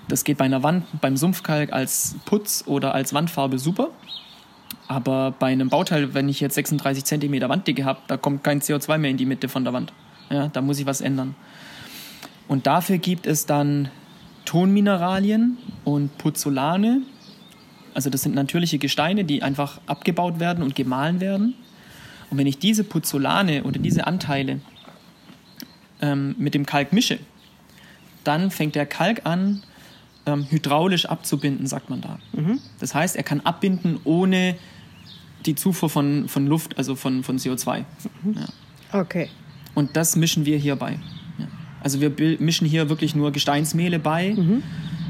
Das 0.08 0.24
geht 0.24 0.38
bei 0.38 0.44
einer 0.44 0.62
Wand, 0.62 0.84
beim 1.00 1.16
Sumpfkalk 1.16 1.72
als 1.72 2.16
Putz 2.26 2.64
oder 2.66 2.92
als 2.94 3.14
Wandfarbe 3.14 3.58
super. 3.58 3.90
Aber 4.88 5.30
bei 5.38 5.52
einem 5.52 5.68
Bauteil, 5.68 6.14
wenn 6.14 6.28
ich 6.28 6.40
jetzt 6.40 6.56
36 6.56 7.04
cm 7.04 7.48
Wanddicke 7.48 7.84
habe, 7.84 8.00
da 8.08 8.16
kommt 8.16 8.42
kein 8.42 8.60
CO2 8.60 8.98
mehr 8.98 9.10
in 9.10 9.16
die 9.16 9.24
Mitte 9.24 9.48
von 9.48 9.62
der 9.62 9.72
Wand. 9.72 9.92
Ja, 10.30 10.48
da 10.48 10.60
muss 10.62 10.80
ich 10.80 10.86
was 10.86 11.00
ändern. 11.00 11.36
Und 12.48 12.66
dafür 12.66 12.98
gibt 12.98 13.26
es 13.26 13.46
dann 13.46 13.88
Tonmineralien 14.46 15.58
und 15.84 16.18
Puzzolane. 16.18 17.02
Also 17.94 18.10
das 18.10 18.22
sind 18.22 18.34
natürliche 18.34 18.78
Gesteine, 18.78 19.24
die 19.24 19.44
einfach 19.44 19.80
abgebaut 19.86 20.40
werden 20.40 20.64
und 20.64 20.74
gemahlen 20.74 21.20
werden. 21.20 21.54
Und 22.30 22.38
wenn 22.38 22.46
ich 22.46 22.58
diese 22.58 22.84
Puzzolane 22.84 23.64
oder 23.64 23.78
diese 23.78 24.06
Anteile 24.06 24.60
ähm, 26.00 26.34
mit 26.38 26.54
dem 26.54 26.64
Kalk 26.64 26.92
mische, 26.92 27.18
dann 28.24 28.50
fängt 28.50 28.74
der 28.74 28.86
Kalk 28.86 29.22
an, 29.24 29.62
ähm, 30.26 30.46
hydraulisch 30.48 31.06
abzubinden, 31.06 31.66
sagt 31.66 31.90
man 31.90 32.00
da. 32.00 32.18
Mhm. 32.32 32.60
Das 32.78 32.94
heißt, 32.94 33.16
er 33.16 33.22
kann 33.22 33.40
abbinden 33.40 33.98
ohne 34.04 34.56
die 35.46 35.54
Zufuhr 35.54 35.88
von, 35.88 36.28
von 36.28 36.46
Luft, 36.46 36.78
also 36.78 36.94
von, 36.94 37.24
von 37.24 37.38
CO2. 37.38 37.84
Mhm. 38.22 38.34
Ja. 38.34 39.00
Okay. 39.00 39.28
Und 39.74 39.96
das 39.96 40.16
mischen 40.16 40.44
wir 40.44 40.58
hierbei. 40.58 40.98
Ja. 41.38 41.46
Also 41.82 42.00
wir 42.00 42.12
mischen 42.38 42.66
hier 42.66 42.88
wirklich 42.88 43.14
nur 43.14 43.32
Gesteinsmehle 43.32 43.98
bei. 43.98 44.34
Mhm. 44.34 44.62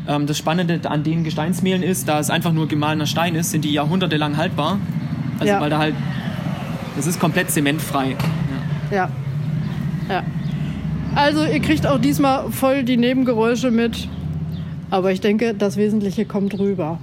Ähm, 0.07 0.27
das 0.27 0.39
Spannende 0.39 0.89
an 0.89 1.03
den 1.03 1.25
Gesteinsmehlen 1.25 1.83
ist, 1.83 2.09
da 2.09 2.21
es 2.21 2.31
einfach 2.31 2.53
nur 2.53 2.69
gemahlener 2.69 3.07
Stein 3.07 3.35
ist, 3.35 3.51
sind 3.51 3.65
die 3.65 3.73
jahrhundertelang 3.73 4.37
haltbar. 4.37 4.79
Also 5.39 5.53
ja. 5.53 5.61
weil 5.61 5.71
da 5.71 5.79
halt, 5.79 5.95
das 6.97 7.07
ist 7.07 7.21
komplett 7.21 7.51
zementfrei. 7.51 8.17
Ja. 8.91 8.97
ja. 8.97 9.11
ja. 10.09 10.25
Also 11.15 11.45
ihr 11.45 11.61
kriegt 11.61 11.87
auch 11.87 11.99
diesmal 11.99 12.51
voll 12.51 12.85
die 12.85 12.97
Nebengeräusche 12.97 13.71
mit. 13.71 14.09
Aber 14.91 15.13
ich 15.13 15.21
denke, 15.21 15.55
das 15.55 15.77
Wesentliche 15.77 16.25
kommt 16.25 16.59
rüber. 16.59 16.99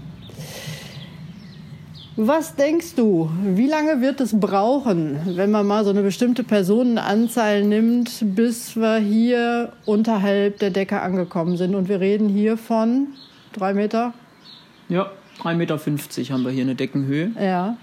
Was 2.19 2.55
denkst 2.55 2.95
du, 2.95 3.29
wie 3.43 3.67
lange 3.67 4.01
wird 4.01 4.19
es 4.21 4.39
brauchen, 4.39 5.19
wenn 5.35 5.51
man 5.51 5.67
mal 5.67 5.83
so 5.83 5.91
eine 5.91 6.01
bestimmte 6.01 6.43
Personenanzahl 6.43 7.63
nimmt, 7.63 8.09
bis 8.35 8.75
wir 8.75 8.97
hier 8.97 9.71
unterhalb 9.85 10.57
der 10.57 10.71
Decke 10.71 10.99
angekommen 11.01 11.57
sind? 11.57 11.75
Und 11.75 11.89
wir 11.89 11.99
reden 11.99 12.27
hier 12.27 12.57
von 12.57 13.09
drei 13.53 13.75
Meter? 13.75 14.13
Ja, 14.89 15.11
3,50 15.43 15.55
Meter 15.55 16.33
haben 16.33 16.43
wir 16.43 16.51
hier 16.51 16.63
eine 16.63 16.73
Deckenhöhe. 16.73 17.31
Ja. 17.39 17.77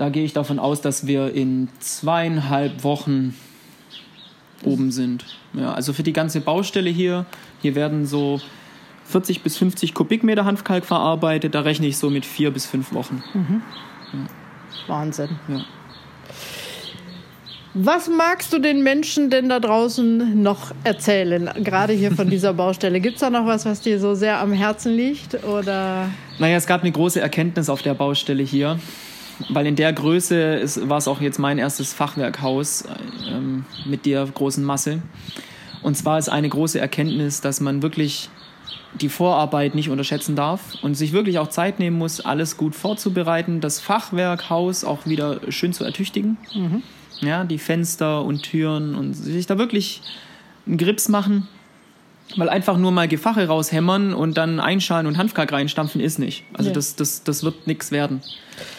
Da 0.00 0.08
gehe 0.08 0.24
ich 0.24 0.32
davon 0.32 0.58
aus, 0.58 0.80
dass 0.80 1.06
wir 1.06 1.34
in 1.34 1.68
zweieinhalb 1.78 2.84
Wochen 2.84 3.34
oben 4.64 4.92
sind. 4.92 5.26
Ja, 5.52 5.74
also 5.74 5.92
für 5.92 6.02
die 6.02 6.14
ganze 6.14 6.40
Baustelle 6.40 6.88
hier, 6.88 7.26
hier 7.60 7.74
werden 7.74 8.06
so 8.06 8.40
40 9.04 9.42
bis 9.42 9.58
50 9.58 9.92
Kubikmeter 9.92 10.46
Hanfkalk 10.46 10.86
verarbeitet. 10.86 11.54
Da 11.54 11.60
rechne 11.60 11.86
ich 11.86 11.98
so 11.98 12.08
mit 12.08 12.24
vier 12.24 12.50
bis 12.50 12.64
fünf 12.64 12.94
Wochen. 12.94 13.22
Mhm. 13.34 13.62
Ja. 14.14 14.18
Wahnsinn. 14.86 15.38
Ja. 15.48 15.66
Was 17.74 18.08
magst 18.08 18.54
du 18.54 18.58
den 18.58 18.82
Menschen 18.82 19.28
denn 19.28 19.50
da 19.50 19.60
draußen 19.60 20.42
noch 20.42 20.72
erzählen, 20.82 21.50
gerade 21.62 21.92
hier 21.92 22.12
von 22.12 22.30
dieser 22.30 22.54
Baustelle? 22.54 23.00
Gibt 23.00 23.16
es 23.16 23.20
da 23.20 23.28
noch 23.28 23.44
was, 23.44 23.66
was 23.66 23.82
dir 23.82 24.00
so 24.00 24.14
sehr 24.14 24.40
am 24.40 24.54
Herzen 24.54 24.94
liegt? 24.94 25.44
Oder? 25.44 26.08
Naja, 26.38 26.56
es 26.56 26.66
gab 26.66 26.80
eine 26.80 26.90
große 26.90 27.20
Erkenntnis 27.20 27.68
auf 27.68 27.82
der 27.82 27.92
Baustelle 27.92 28.42
hier, 28.42 28.80
weil 29.48 29.66
in 29.66 29.76
der 29.76 29.92
Größe 29.92 30.62
war 30.88 30.98
es 30.98 31.08
auch 31.08 31.20
jetzt 31.20 31.38
mein 31.38 31.58
erstes 31.58 31.92
Fachwerkhaus 31.92 32.84
ähm, 33.28 33.64
mit 33.86 34.06
der 34.06 34.26
großen 34.26 34.64
Masse. 34.64 35.02
Und 35.82 35.96
zwar 35.96 36.18
ist 36.18 36.28
eine 36.28 36.48
große 36.48 36.78
Erkenntnis, 36.78 37.40
dass 37.40 37.60
man 37.60 37.82
wirklich 37.82 38.28
die 38.94 39.08
Vorarbeit 39.08 39.74
nicht 39.74 39.88
unterschätzen 39.88 40.36
darf 40.36 40.74
und 40.82 40.94
sich 40.94 41.12
wirklich 41.12 41.38
auch 41.38 41.48
Zeit 41.48 41.78
nehmen 41.78 41.96
muss, 41.96 42.20
alles 42.20 42.56
gut 42.56 42.74
vorzubereiten, 42.74 43.60
das 43.60 43.80
Fachwerkhaus 43.80 44.84
auch 44.84 45.06
wieder 45.06 45.40
schön 45.48 45.72
zu 45.72 45.84
ertüchtigen. 45.84 46.36
Mhm. 46.54 46.82
Ja, 47.20 47.44
die 47.44 47.58
Fenster 47.58 48.24
und 48.24 48.42
Türen 48.42 48.94
und 48.94 49.14
sich 49.14 49.46
da 49.46 49.58
wirklich 49.58 50.02
einen 50.66 50.76
Grips 50.76 51.08
machen 51.08 51.48
weil 52.36 52.48
einfach 52.48 52.76
nur 52.76 52.92
mal 52.92 53.08
Gefache 53.08 53.46
raushämmern 53.46 54.14
und 54.14 54.36
dann 54.36 54.60
einschalen 54.60 55.06
und 55.06 55.18
Hanfkalk 55.18 55.52
reinstampfen 55.52 56.00
ist 56.00 56.18
nicht. 56.18 56.44
Also 56.52 56.70
ja. 56.70 56.74
das, 56.74 56.96
das, 56.96 57.24
das 57.24 57.42
wird 57.42 57.66
nichts 57.66 57.90
werden. 57.90 58.20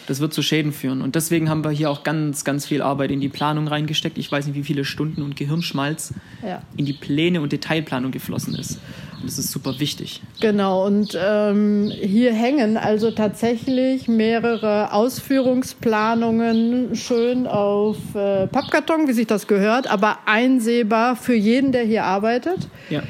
Das 0.07 0.19
wird 0.19 0.33
zu 0.33 0.43
Schäden 0.43 0.71
führen. 0.71 1.01
Und 1.01 1.15
deswegen 1.15 1.49
haben 1.49 1.63
wir 1.63 1.71
hier 1.71 1.89
auch 1.89 2.03
ganz, 2.03 2.43
ganz 2.43 2.67
viel 2.67 2.81
Arbeit 2.81 3.11
in 3.11 3.19
die 3.19 3.29
Planung 3.29 3.67
reingesteckt. 3.67 4.17
Ich 4.17 4.31
weiß 4.31 4.47
nicht, 4.47 4.55
wie 4.55 4.63
viele 4.63 4.85
Stunden 4.85 5.23
und 5.23 5.35
Gehirnschmalz 5.35 6.13
ja. 6.45 6.61
in 6.77 6.85
die 6.85 6.93
Pläne 6.93 7.41
und 7.41 7.51
Detailplanung 7.51 8.11
geflossen 8.11 8.55
ist. 8.55 8.79
Und 9.19 9.25
das 9.25 9.39
ist 9.39 9.51
super 9.51 9.79
wichtig. 9.79 10.21
Genau. 10.39 10.85
Und 10.85 11.17
ähm, 11.19 11.91
hier 11.91 12.33
hängen 12.33 12.77
also 12.77 13.11
tatsächlich 13.11 14.07
mehrere 14.07 14.93
Ausführungsplanungen 14.93 16.95
schön 16.95 17.47
auf 17.47 17.97
äh, 18.13 18.47
Pappkarton, 18.47 19.07
wie 19.07 19.13
sich 19.13 19.27
das 19.27 19.47
gehört, 19.47 19.89
aber 19.89 20.19
einsehbar 20.25 21.15
für 21.15 21.35
jeden, 21.35 21.71
der 21.71 21.83
hier 21.83 22.03
arbeitet. 22.03 22.67
Ja. 22.89 23.01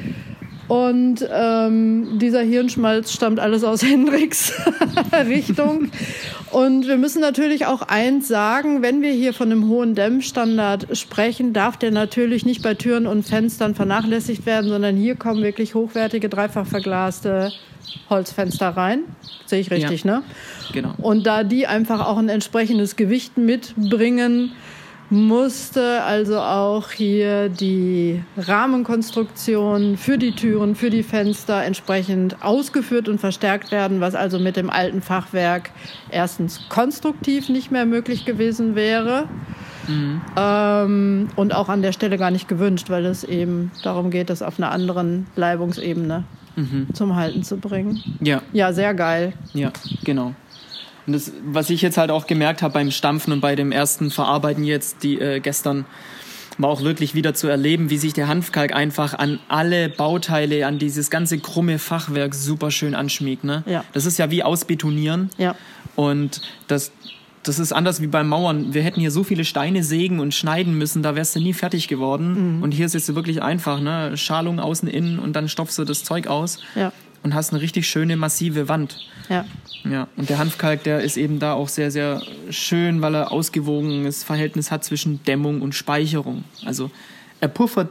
Und 0.72 1.28
ähm, 1.30 2.18
dieser 2.18 2.44
Hirnschmalz 2.44 3.12
stammt 3.12 3.42
alles 3.42 3.66
aus 3.66 3.84
Hendricks 3.84 4.54
Richtung. 5.28 5.92
Und 6.50 6.88
wir 6.88 6.96
müssen 6.96 7.20
natürlich 7.20 7.66
auch 7.66 7.82
eins 7.82 8.30
sagen, 8.30 8.82
wenn 8.82 9.02
wir 9.02 9.12
hier 9.12 9.34
von 9.34 9.52
einem 9.52 9.68
hohen 9.68 9.96
Dämmstandard 9.96 10.98
sprechen, 10.98 11.52
darf 11.52 11.76
der 11.76 11.92
natürlich 11.92 12.46
nicht 12.46 12.62
bei 12.62 12.74
Türen 12.74 13.06
und 13.06 13.24
Fenstern 13.24 13.76
vernachlässigt 13.76 14.46
werden, 14.46 14.70
sondern 14.70 14.96
hier 14.96 15.18
kommen 15.18 15.44
wirklich 15.44 15.76
hochwertige, 15.76 16.30
dreifach 16.30 16.66
verglaste 16.66 17.52
Holzfenster 18.10 18.70
rein. 18.70 19.02
Sehe 19.48 19.60
ich 19.60 19.72
richtig, 19.72 20.06
ja, 20.06 20.20
ne? 20.20 20.24
Genau. 20.72 20.94
Und 21.00 21.28
da 21.28 21.44
die 21.44 21.68
einfach 21.68 22.08
auch 22.08 22.18
ein 22.18 22.30
entsprechendes 22.30 22.96
Gewicht 22.96 23.38
mitbringen, 23.38 24.54
musste 25.12 26.02
also 26.04 26.40
auch 26.40 26.90
hier 26.90 27.50
die 27.50 28.24
Rahmenkonstruktion 28.38 29.98
für 29.98 30.18
die 30.18 30.32
Türen, 30.32 30.74
für 30.74 30.90
die 30.90 31.04
Fenster 31.04 31.64
entsprechend 31.64 32.42
ausgeführt 32.42 33.10
und 33.10 33.20
verstärkt 33.20 33.72
werden, 33.72 34.00
was 34.00 34.16
also 34.16 34.40
mit 34.40 34.56
dem 34.56 34.70
alten 34.70 35.02
Fachwerk 35.02 35.72
erstens 36.10 36.62
konstruktiv 36.70 37.50
nicht 37.50 37.72
mehr 37.72 37.86
möglich 37.86 38.24
gewesen 38.24 38.76
wäre. 38.76 39.28
Mhm. 39.88 40.22
Ähm, 40.38 41.30
und 41.36 41.54
auch 41.54 41.68
an 41.68 41.82
der 41.82 41.92
Stelle 41.92 42.18
gar 42.18 42.32
nicht 42.32 42.48
gewünscht, 42.48 42.90
weil 42.90 43.06
es 43.06 43.26
eben 43.26 43.72
darum 43.84 44.12
geht, 44.12 44.30
das 44.30 44.42
auf 44.42 44.60
einer 44.60 44.72
anderen 44.72 45.28
Bleibungsebene 45.36 46.24
mhm. 46.56 46.88
zum 46.94 47.18
Halten 47.18 47.44
zu 47.44 47.58
bringen. 47.58 48.02
Ja. 48.22 48.42
Ja, 48.54 48.72
sehr 48.72 48.94
geil. 48.94 49.34
Ja, 49.54 49.74
genau. 50.06 50.34
Und 51.08 51.14
das, 51.14 51.32
was 51.46 51.70
ich 51.70 51.82
jetzt 51.82 51.98
halt 51.98 52.12
auch 52.12 52.28
gemerkt 52.28 52.62
habe 52.62 52.74
beim 52.74 52.92
Stampfen 52.92 53.34
und 53.34 53.42
bei 53.42 53.56
dem 53.56 53.72
ersten 53.72 54.12
Verarbeiten 54.12 54.64
jetzt, 54.64 55.04
die 55.04 55.20
äh, 55.20 55.40
gestern, 55.40 55.86
war 56.58 56.70
auch 56.70 56.84
wirklich 56.84 57.16
wieder 57.16 57.34
zu 57.34 57.48
erleben, 57.48 57.90
wie 57.90 57.98
sich 57.98 58.14
der 58.14 58.28
Hanfkalk 58.28 58.74
einfach 58.74 59.14
an 59.14 59.40
alle 59.48 59.90
Bauteile, 59.90 60.68
an 60.68 60.80
dieses 60.80 61.10
ganze 61.10 61.40
krumme 61.40 61.80
Fachwerk 61.80 62.36
super 62.36 62.72
schön 62.72 62.94
anschmiegt. 62.94 63.44
Ne? 63.44 63.64
Ja. 63.66 63.84
Das 63.94 64.06
ist 64.06 64.20
ja 64.20 64.30
wie 64.32 64.44
ausbetonieren. 64.44 65.30
Ja. 65.38 65.56
Und 65.96 66.42
das, 66.68 66.92
das 67.44 67.58
ist 67.58 67.72
anders 67.72 68.02
wie 68.02 68.08
beim 68.08 68.28
Mauern. 68.28 68.74
Wir 68.74 68.84
hätten 68.84 69.00
hier 69.00 69.12
so 69.12 69.24
viele 69.24 69.46
Steine 69.46 69.84
sägen 69.84 70.20
und 70.20 70.34
schneiden 70.34 70.78
müssen, 70.78 71.02
da 71.04 71.16
wärst 71.16 71.36
du 71.36 71.40
nie 71.40 71.54
fertig 71.54 71.88
geworden. 71.88 72.58
Mhm. 72.58 72.64
Und 72.64 72.74
hier 72.74 72.86
ist 72.86 72.96
es 72.96 73.14
wirklich 73.16 73.42
einfach, 73.42 73.80
ne? 73.80 74.16
Schalung 74.18 74.60
außen 74.60 74.88
innen 74.88 75.20
und 75.20 75.36
dann 75.36 75.48
stopfst 75.48 75.78
du 75.78 75.86
das 75.86 76.04
Zeug 76.04 76.28
aus. 76.28 76.60
Ja 76.76 76.92
und 77.24 77.34
hast 77.34 77.54
eine 77.54 77.62
richtig 77.62 77.88
schöne, 77.88 78.18
massive 78.18 78.68
Wand. 78.68 78.98
Ja. 79.30 79.46
Ja, 79.84 80.08
und 80.16 80.30
der 80.30 80.38
Hanfkalk, 80.38 80.84
der 80.84 81.02
ist 81.02 81.18
eben 81.18 81.40
da 81.40 81.54
auch 81.54 81.68
sehr, 81.68 81.90
sehr 81.90 82.22
schön, 82.52 83.02
weil 83.02 83.16
er 83.16 83.32
ausgewogenes 83.32 84.24
Verhältnis 84.24 84.70
hat 84.70 84.84
zwischen 84.84 85.24
Dämmung 85.24 85.62
und 85.62 85.74
Speicherung. 85.74 86.44
Also 86.66 86.92
er 87.40 87.48
puffert 87.48 87.90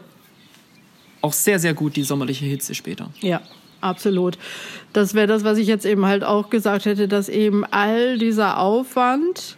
auch 1.21 1.33
sehr, 1.33 1.59
sehr 1.59 1.75
gut 1.75 1.97
die 1.97 2.05
sommerliche 2.05 2.45
Hitze 2.45 2.75
später. 2.75 3.11
Ja, 3.21 3.40
absolut. 3.81 4.38
Das 4.93 5.14
wäre 5.14 5.27
das, 5.27 5.43
was 5.43 5.59
ich 5.59 5.66
jetzt 5.66 5.85
eben 5.85 6.07
halt 6.07 6.23
auch 6.23 6.49
gesagt 6.49 6.85
hätte, 6.85 7.09
dass 7.09 7.29
eben 7.29 7.64
all 7.64 8.19
dieser 8.19 8.59
Aufwand 8.59 9.57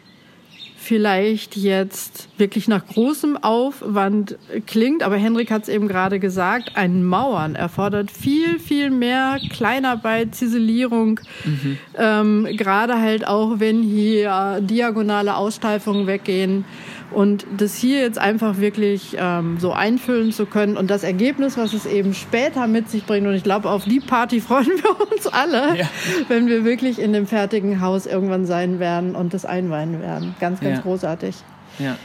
vielleicht 0.83 1.57
jetzt 1.57 2.29
wirklich 2.39 2.67
nach 2.67 2.85
großem 2.85 3.37
Aufwand 3.37 4.37
klingt, 4.67 5.05
aber 5.05 5.17
Henrik 5.17 5.51
hat 5.51 5.63
es 5.63 5.69
eben 5.69 5.87
gerade 5.87 6.19
gesagt, 6.19 6.73
ein 6.75 7.05
Mauern 7.05 7.55
erfordert 7.55 8.11
viel, 8.11 8.59
viel 8.59 8.91
mehr 8.91 9.39
Kleinarbeit, 9.51 10.35
Ziselierung, 10.35 11.21
mhm. 11.45 11.79
ähm, 11.97 12.49
gerade 12.57 13.01
halt 13.01 13.27
auch, 13.27 13.61
wenn 13.61 13.83
hier 13.83 14.59
diagonale 14.61 15.37
Aussteifungen 15.37 16.07
weggehen 16.09 16.65
und 17.13 17.47
das 17.57 17.77
hier 17.77 18.01
jetzt 18.01 18.19
einfach 18.19 18.59
wirklich 18.59 19.17
ähm, 19.19 19.59
so 19.59 19.73
einfüllen 19.73 20.33
zu 20.33 20.47
können 20.47 20.77
und 20.77 20.91
das 20.91 21.05
Ergebnis, 21.05 21.57
was 21.57 21.73
es 21.73 21.87
eben 21.87 22.15
später 22.15 22.67
mit 22.67 22.89
sich 22.89 23.05
bringt, 23.05 23.27
und 23.27 23.35
ich 23.35 23.43
glaube, 23.43 23.71
auf 23.71 23.85
die 23.85 24.01
Party 24.01 24.41
freuen 24.43 24.67
wir 24.67 25.13
uns 25.13 25.27
alle, 25.27 25.77
ja. 25.77 25.87
wenn 26.29 26.47
wir 26.47 26.65
wirklich 26.65 26.99
in 26.99 27.13
dem 27.13 27.27
fertigen 27.27 27.81
Haus 27.81 28.07
irgendwann 28.07 28.47
sein 28.47 28.79
werden 28.79 29.15
und 29.15 29.35
das 29.35 29.45
einweihen 29.45 30.01
werden. 30.01 30.35
Ganz, 30.41 30.61
ganz 30.61 30.79
ja. 30.79 30.83
großartig. 30.83 31.37
Ja. 31.79 31.97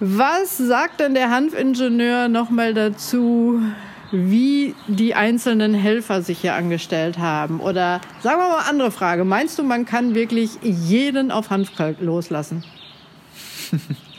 Was 0.00 0.56
sagt 0.56 1.00
denn 1.00 1.12
der 1.12 1.30
Hanfingenieur 1.30 2.28
nochmal 2.28 2.72
dazu, 2.72 3.60
wie 4.12 4.74
die 4.88 5.14
einzelnen 5.14 5.74
Helfer 5.74 6.22
sich 6.22 6.40
hier 6.40 6.54
angestellt 6.54 7.18
haben? 7.18 7.60
Oder 7.60 8.00
sagen 8.20 8.40
wir 8.40 8.48
mal 8.48 8.64
andere 8.68 8.90
Frage. 8.90 9.24
Meinst 9.24 9.58
du, 9.58 9.62
man 9.62 9.84
kann 9.84 10.14
wirklich 10.14 10.50
jeden 10.62 11.30
auf 11.30 11.50
Hanfkalk 11.50 12.00
loslassen? 12.00 12.64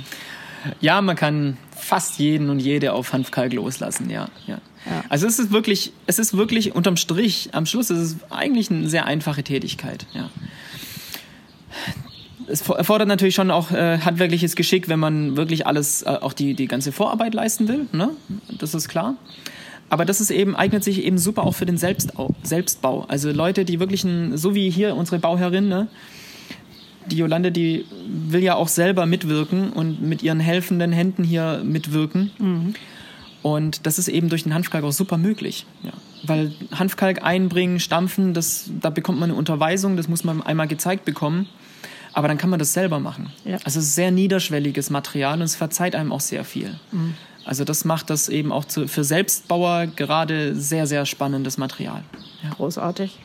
ja, 0.80 1.02
man 1.02 1.16
kann 1.16 1.58
fast 1.76 2.20
jeden 2.20 2.50
und 2.50 2.60
jede 2.60 2.94
auf 2.94 3.14
Hanfkalk 3.14 3.54
loslassen, 3.54 4.10
ja. 4.10 4.28
ja. 4.48 4.60
ja. 4.86 5.04
Also 5.10 5.28
es 5.28 5.40
ist 5.40 5.52
wirklich, 5.52 5.94
es 6.08 6.20
ist 6.20 6.36
wirklich 6.36 6.76
unterm 6.76 6.98
Strich, 6.98 7.50
am 7.54 7.66
Schluss 7.66 7.90
ist 7.90 8.00
es 8.00 8.16
eigentlich 8.30 8.70
eine 8.72 8.90
sehr 8.90 9.06
einfache 9.06 9.44
Tätigkeit, 9.44 10.06
ja. 10.14 10.30
Es 12.48 12.68
erfordert 12.68 13.08
natürlich 13.08 13.36
schon 13.36 13.50
auch 13.50 13.72
äh, 13.72 14.00
handwerkliches 14.00 14.56
Geschick, 14.56 14.90
wenn 14.90 15.00
man 15.00 15.38
wirklich 15.38 15.68
alles, 15.68 16.02
äh, 16.02 16.10
auch 16.10 16.34
die, 16.34 16.54
die 16.54 16.68
ganze 16.68 16.92
Vorarbeit 16.92 17.34
leisten 17.34 17.68
will, 17.68 17.88
ne? 17.94 18.10
Das 18.50 18.74
ist 18.74 18.90
klar. 18.90 19.16
Aber 19.92 20.06
das 20.06 20.22
ist 20.22 20.32
eben, 20.32 20.56
eignet 20.56 20.84
sich 20.84 21.04
eben 21.04 21.18
super 21.18 21.44
auch 21.44 21.54
für 21.54 21.66
den 21.66 21.78
Selbstbau. 21.78 23.06
Also 23.10 23.32
Leute, 23.32 23.66
die 23.66 23.80
wirklich, 23.80 24.06
ein, 24.06 24.38
so 24.38 24.56
wie 24.56 24.70
hier 24.70 24.96
unsere 24.96 25.20
Bauherrin, 25.20 25.68
ne? 25.68 25.88
Die 27.08 27.18
Jolande, 27.18 27.52
die 27.52 27.86
will 28.08 28.44
ja 28.44 28.56
auch 28.56 28.68
selber 28.68 29.06
mitwirken 29.06 29.72
und 29.74 30.02
mit 30.02 30.24
ihren 30.24 30.40
helfenden 30.40 30.92
Händen 30.92 31.24
hier 31.24 31.62
mitwirken. 31.64 32.32
Mhm. 32.38 32.74
Und 33.42 33.86
das 33.86 33.98
ist 33.98 34.08
eben 34.08 34.30
durch 34.30 34.44
den 34.44 34.54
Hanfkalk 34.54 34.84
auch 34.84 34.92
super 34.92 35.18
möglich. 35.18 35.66
Ja. 35.84 35.92
Weil 36.24 36.54
Hanfkalk 36.72 37.24
einbringen, 37.24 37.80
stampfen, 37.80 38.34
das, 38.34 38.70
da 38.80 38.92
bekommt 38.92 39.20
man 39.20 39.32
eine 39.32 39.40
Unterweisung, 39.40 39.98
das 39.98 40.08
muss 40.08 40.24
man 40.24 40.44
einmal 40.44 40.68
gezeigt 40.68 41.06
bekommen. 41.06 41.48
Aber 42.14 42.28
dann 42.28 42.38
kann 42.38 42.50
man 42.50 42.60
das 42.60 42.74
selber 42.74 43.00
machen. 43.00 43.32
Ja. 43.46 43.58
Also 43.64 43.80
es 43.80 43.86
ist 43.86 43.96
sehr 43.96 44.12
niederschwelliges 44.12 44.90
Material 44.90 45.36
und 45.36 45.44
es 45.44 45.56
verzeiht 45.56 45.96
einem 45.96 46.12
auch 46.12 46.20
sehr 46.20 46.44
viel. 46.44 46.78
Mhm. 46.92 47.16
Also 47.46 47.64
das 47.64 47.86
macht 47.86 48.10
das 48.10 48.30
eben 48.30 48.52
auch 48.52 48.66
zu, 48.66 48.88
für 48.88 49.04
Selbstbauer 49.04 49.88
gerade 49.88 50.56
sehr, 50.56 50.86
sehr 50.86 51.06
spannendes 51.06 51.58
Material. 51.58 52.04
Ja. 52.44 52.50
Großartig. 52.52 53.18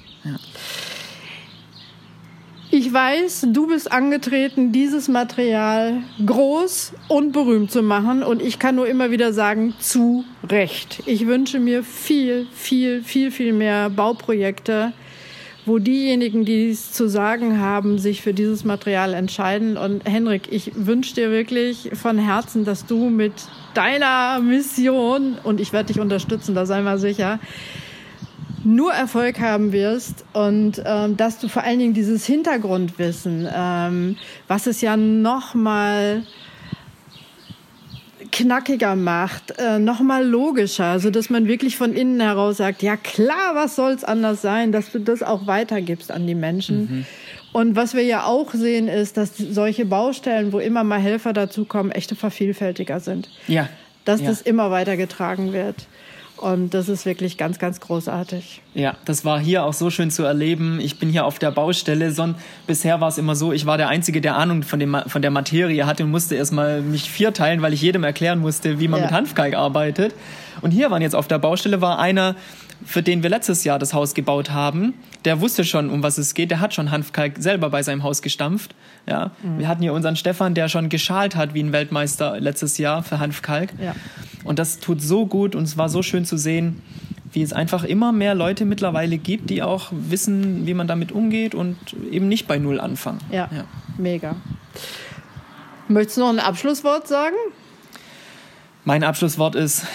Ich 2.87 2.92
weiß, 2.92 3.49
du 3.51 3.66
bist 3.66 3.90
angetreten, 3.90 4.70
dieses 4.70 5.09
Material 5.09 6.05
groß 6.25 6.92
und 7.09 7.33
berühmt 7.33 7.72
zu 7.72 7.83
machen. 7.83 8.22
Und 8.22 8.40
ich 8.40 8.61
kann 8.61 8.77
nur 8.77 8.87
immer 8.87 9.11
wieder 9.11 9.33
sagen, 9.33 9.75
zu 9.81 10.25
Recht. 10.49 11.03
Ich 11.05 11.27
wünsche 11.27 11.59
mir 11.59 11.83
viel, 11.83 12.46
viel, 12.53 13.03
viel, 13.03 13.33
viel 13.33 13.53
mehr 13.53 13.90
Bauprojekte, 13.90 14.92
wo 15.64 15.81
diejenigen, 15.81 16.44
die 16.44 16.70
es 16.70 16.92
zu 16.92 17.09
sagen 17.09 17.61
haben, 17.61 17.99
sich 17.99 18.22
für 18.22 18.33
dieses 18.33 18.64
Material 18.64 19.14
entscheiden. 19.14 19.77
Und 19.77 20.09
Henrik, 20.09 20.53
ich 20.53 20.70
wünsche 20.77 21.16
dir 21.16 21.33
wirklich 21.33 21.90
von 21.92 22.18
Herzen, 22.18 22.64
dass 22.64 22.87
du 22.87 23.11
mit 23.11 23.33
deiner 23.75 24.38
Mission, 24.38 25.38
und 25.42 25.61
ich 25.61 25.72
werde 25.72 25.92
dich 25.92 25.99
unterstützen, 25.99 26.55
da 26.55 26.66
sei 26.66 26.83
mal 26.83 27.01
sicher, 27.01 27.40
nur 28.66 28.92
Erfolg 28.92 29.40
haben 29.40 29.72
wirst 29.72 30.24
und 30.33 30.83
ähm, 30.85 31.16
dass 31.16 31.38
du 31.38 31.48
vor 31.48 31.62
allen 31.62 31.79
Dingen 31.79 31.94
dieses 31.94 32.26
Hintergrundwissen, 32.26 33.48
ähm, 33.55 34.16
was 34.48 34.66
es 34.66 34.81
ja 34.81 34.96
noch 34.96 35.55
mal 35.55 36.24
knackiger 38.33 38.96
macht, 38.96 39.59
äh, 39.59 39.79
noch 39.79 40.00
mal 40.00 40.26
logischer, 40.26 40.98
so 40.98 41.11
dass 41.11 41.31
man 41.31 41.46
wirklich 41.46 41.76
von 41.76 41.92
innen 41.92 42.20
heraus 42.20 42.57
sagt, 42.57 42.83
ja 42.83 42.96
klar, 42.96 43.55
was 43.55 43.76
soll's 43.76 44.05
anders 44.05 44.42
sein, 44.42 44.72
dass 44.72 44.90
du 44.90 44.98
das 44.98 45.22
auch 45.22 45.46
weitergibst 45.46 46.11
an 46.11 46.26
die 46.26 46.35
Menschen. 46.35 46.79
Mhm. 46.81 47.07
Und 47.52 47.76
was 47.76 47.94
wir 47.94 48.02
ja 48.02 48.24
auch 48.24 48.52
sehen, 48.52 48.88
ist, 48.88 49.16
dass 49.16 49.37
solche 49.38 49.87
Baustellen, 49.87 50.52
wo 50.52 50.59
immer 50.59 50.85
mal 50.85 50.98
Helfer 50.98 51.33
dazukommen, 51.33 51.92
echte 51.92 52.14
Vervielfältiger 52.14 53.00
sind. 53.00 53.31
Ja. 53.46 53.68
Dass 54.05 54.20
ja. 54.20 54.29
das 54.29 54.42
immer 54.42 54.70
weitergetragen 54.70 55.52
wird. 55.52 55.87
Und 56.37 56.75
das 56.75 56.88
ist 56.88 57.07
wirklich 57.07 57.38
ganz, 57.38 57.59
ganz 57.59 57.81
großartig. 57.81 58.61
Ja, 58.75 58.96
das 59.07 59.25
war 59.25 59.40
hier 59.40 59.64
auch 59.64 59.72
so 59.72 59.88
schön 59.88 60.11
zu 60.11 60.22
erleben. 60.22 60.81
Ich 60.81 60.99
bin 60.99 61.09
hier 61.09 61.25
auf 61.25 61.38
der 61.38 61.51
Baustelle. 61.51 62.11
Son 62.11 62.35
bisher 62.66 63.01
war 63.01 63.09
es 63.09 63.16
immer 63.16 63.35
so, 63.35 63.53
ich 63.53 63.64
war 63.64 63.79
der 63.79 63.88
Einzige, 63.88 64.20
der 64.20 64.37
Ahnung 64.37 64.62
von, 64.62 64.79
dem, 64.79 64.96
von 65.07 65.22
der 65.22 65.31
Materie 65.31 65.87
hatte 65.87 66.05
und 66.05 66.11
musste 66.11 66.35
erstmal 66.35 66.83
mich 66.83 67.11
vierteilen, 67.11 67.62
weil 67.62 67.72
ich 67.72 67.81
jedem 67.81 68.05
erklären 68.05 68.38
musste, 68.38 68.79
wie 68.81 68.88
man 68.88 69.01
ja. 69.01 69.07
mit 69.07 69.14
Hanfkalk 69.14 69.55
arbeitet. 69.55 70.14
Und 70.61 70.72
hier 70.72 70.90
waren 70.90 71.03
jetzt 71.03 71.14
auf 71.14 71.29
der 71.29 71.38
Baustelle, 71.38 71.81
war 71.81 71.99
einer, 71.99 72.37
für 72.85 73.03
den 73.03 73.23
wir 73.23 73.31
letztes 73.31 73.65
Jahr 73.65 73.79
das 73.79 73.95
Haus 73.95 74.15
gebaut 74.15 74.51
haben, 74.51 74.95
der 75.25 75.41
wusste 75.41 75.65
schon, 75.65 75.91
um 75.91 76.03
was 76.03 76.19
es 76.19 76.35
geht. 76.35 76.51
Der 76.51 76.61
hat 76.61 76.75
schon 76.75 76.91
Hanfkalk 76.91 77.35
selber 77.39 77.71
bei 77.71 77.83
seinem 77.83 78.03
Haus 78.03 78.23
gestampft. 78.23 78.75
Ja, 79.09 79.33
mhm. 79.43 79.59
wir 79.59 79.69
hatten 79.69 79.83
hier 79.83 79.93
unseren 79.93 80.17
Stefan, 80.17 80.55
der 80.55 80.69
schon 80.69 80.89
geschalt 80.89 81.37
hat 81.37 81.55
wie 81.55 81.62
ein 81.62 81.73
Weltmeister 81.73 82.41
letztes 82.41 82.79
Jahr 82.79 83.03
für 83.03 83.19
Hanfkalk. 83.19 83.73
Ja. 83.81 83.95
Und 84.45 84.59
das 84.59 84.79
tut 84.79 85.01
so 85.01 85.27
gut 85.27 85.55
und 85.55 85.65
es 85.65 85.77
war 85.77 85.89
so 85.89 86.03
schön 86.03 86.25
zu 86.25 86.37
sehen, 86.37 86.83
wie 87.33 87.43
es 87.43 87.53
einfach 87.53 87.85
immer 87.85 88.12
mehr 88.12 88.35
Leute 88.35 88.65
mittlerweile 88.65 89.19
gibt, 89.19 89.51
die 89.51 89.62
auch 89.62 89.89
wissen, 89.91 90.67
wie 90.67 90.75
man 90.75 90.87
damit 90.87 91.12
umgeht 91.12 91.55
und 91.55 91.77
eben 92.11 92.29
nicht 92.29 92.47
bei 92.47 92.59
Null 92.59 92.81
anfangen. 92.81 93.19
Ja, 93.31 93.49
ja. 93.55 93.65
mega. 93.99 94.37
Möchtest 95.89 96.17
du 96.17 96.23
noch 96.23 96.31
ein 96.31 96.41
Abschlusswort 96.41 97.07
sagen? 97.07 97.37
Mein 98.85 99.05
Abschlusswort 99.05 99.55
ist, 99.55 99.87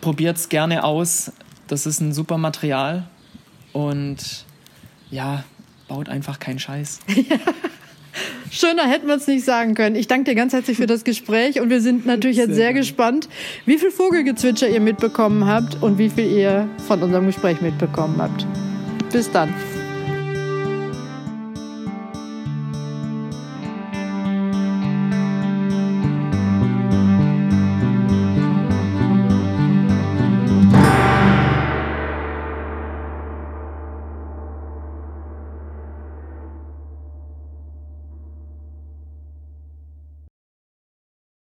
probiert 0.00 0.36
es 0.36 0.48
gerne 0.48 0.84
aus. 0.84 1.32
Das 1.70 1.86
ist 1.86 2.00
ein 2.00 2.12
super 2.12 2.36
Material 2.36 3.04
und 3.72 4.44
ja, 5.12 5.44
baut 5.86 6.08
einfach 6.08 6.40
keinen 6.40 6.58
Scheiß. 6.58 6.98
Schöner 8.50 8.88
hätten 8.88 9.06
wir 9.06 9.14
es 9.14 9.28
nicht 9.28 9.44
sagen 9.44 9.76
können. 9.76 9.94
Ich 9.94 10.08
danke 10.08 10.30
dir 10.30 10.34
ganz 10.34 10.52
herzlich 10.52 10.76
für 10.76 10.88
das 10.88 11.04
Gespräch 11.04 11.60
und 11.60 11.70
wir 11.70 11.80
sind 11.80 12.06
natürlich 12.06 12.38
jetzt 12.38 12.54
sehr, 12.54 12.56
sehr 12.56 12.74
gespannt, 12.74 13.28
wie 13.66 13.78
viel 13.78 13.92
Vogelgezwitscher 13.92 14.68
ihr 14.68 14.80
mitbekommen 14.80 15.46
habt 15.46 15.80
und 15.80 15.96
wie 15.96 16.10
viel 16.10 16.26
ihr 16.26 16.68
von 16.88 17.00
unserem 17.04 17.26
Gespräch 17.26 17.60
mitbekommen 17.60 18.20
habt. 18.20 18.44
Bis 19.12 19.30
dann. 19.30 19.54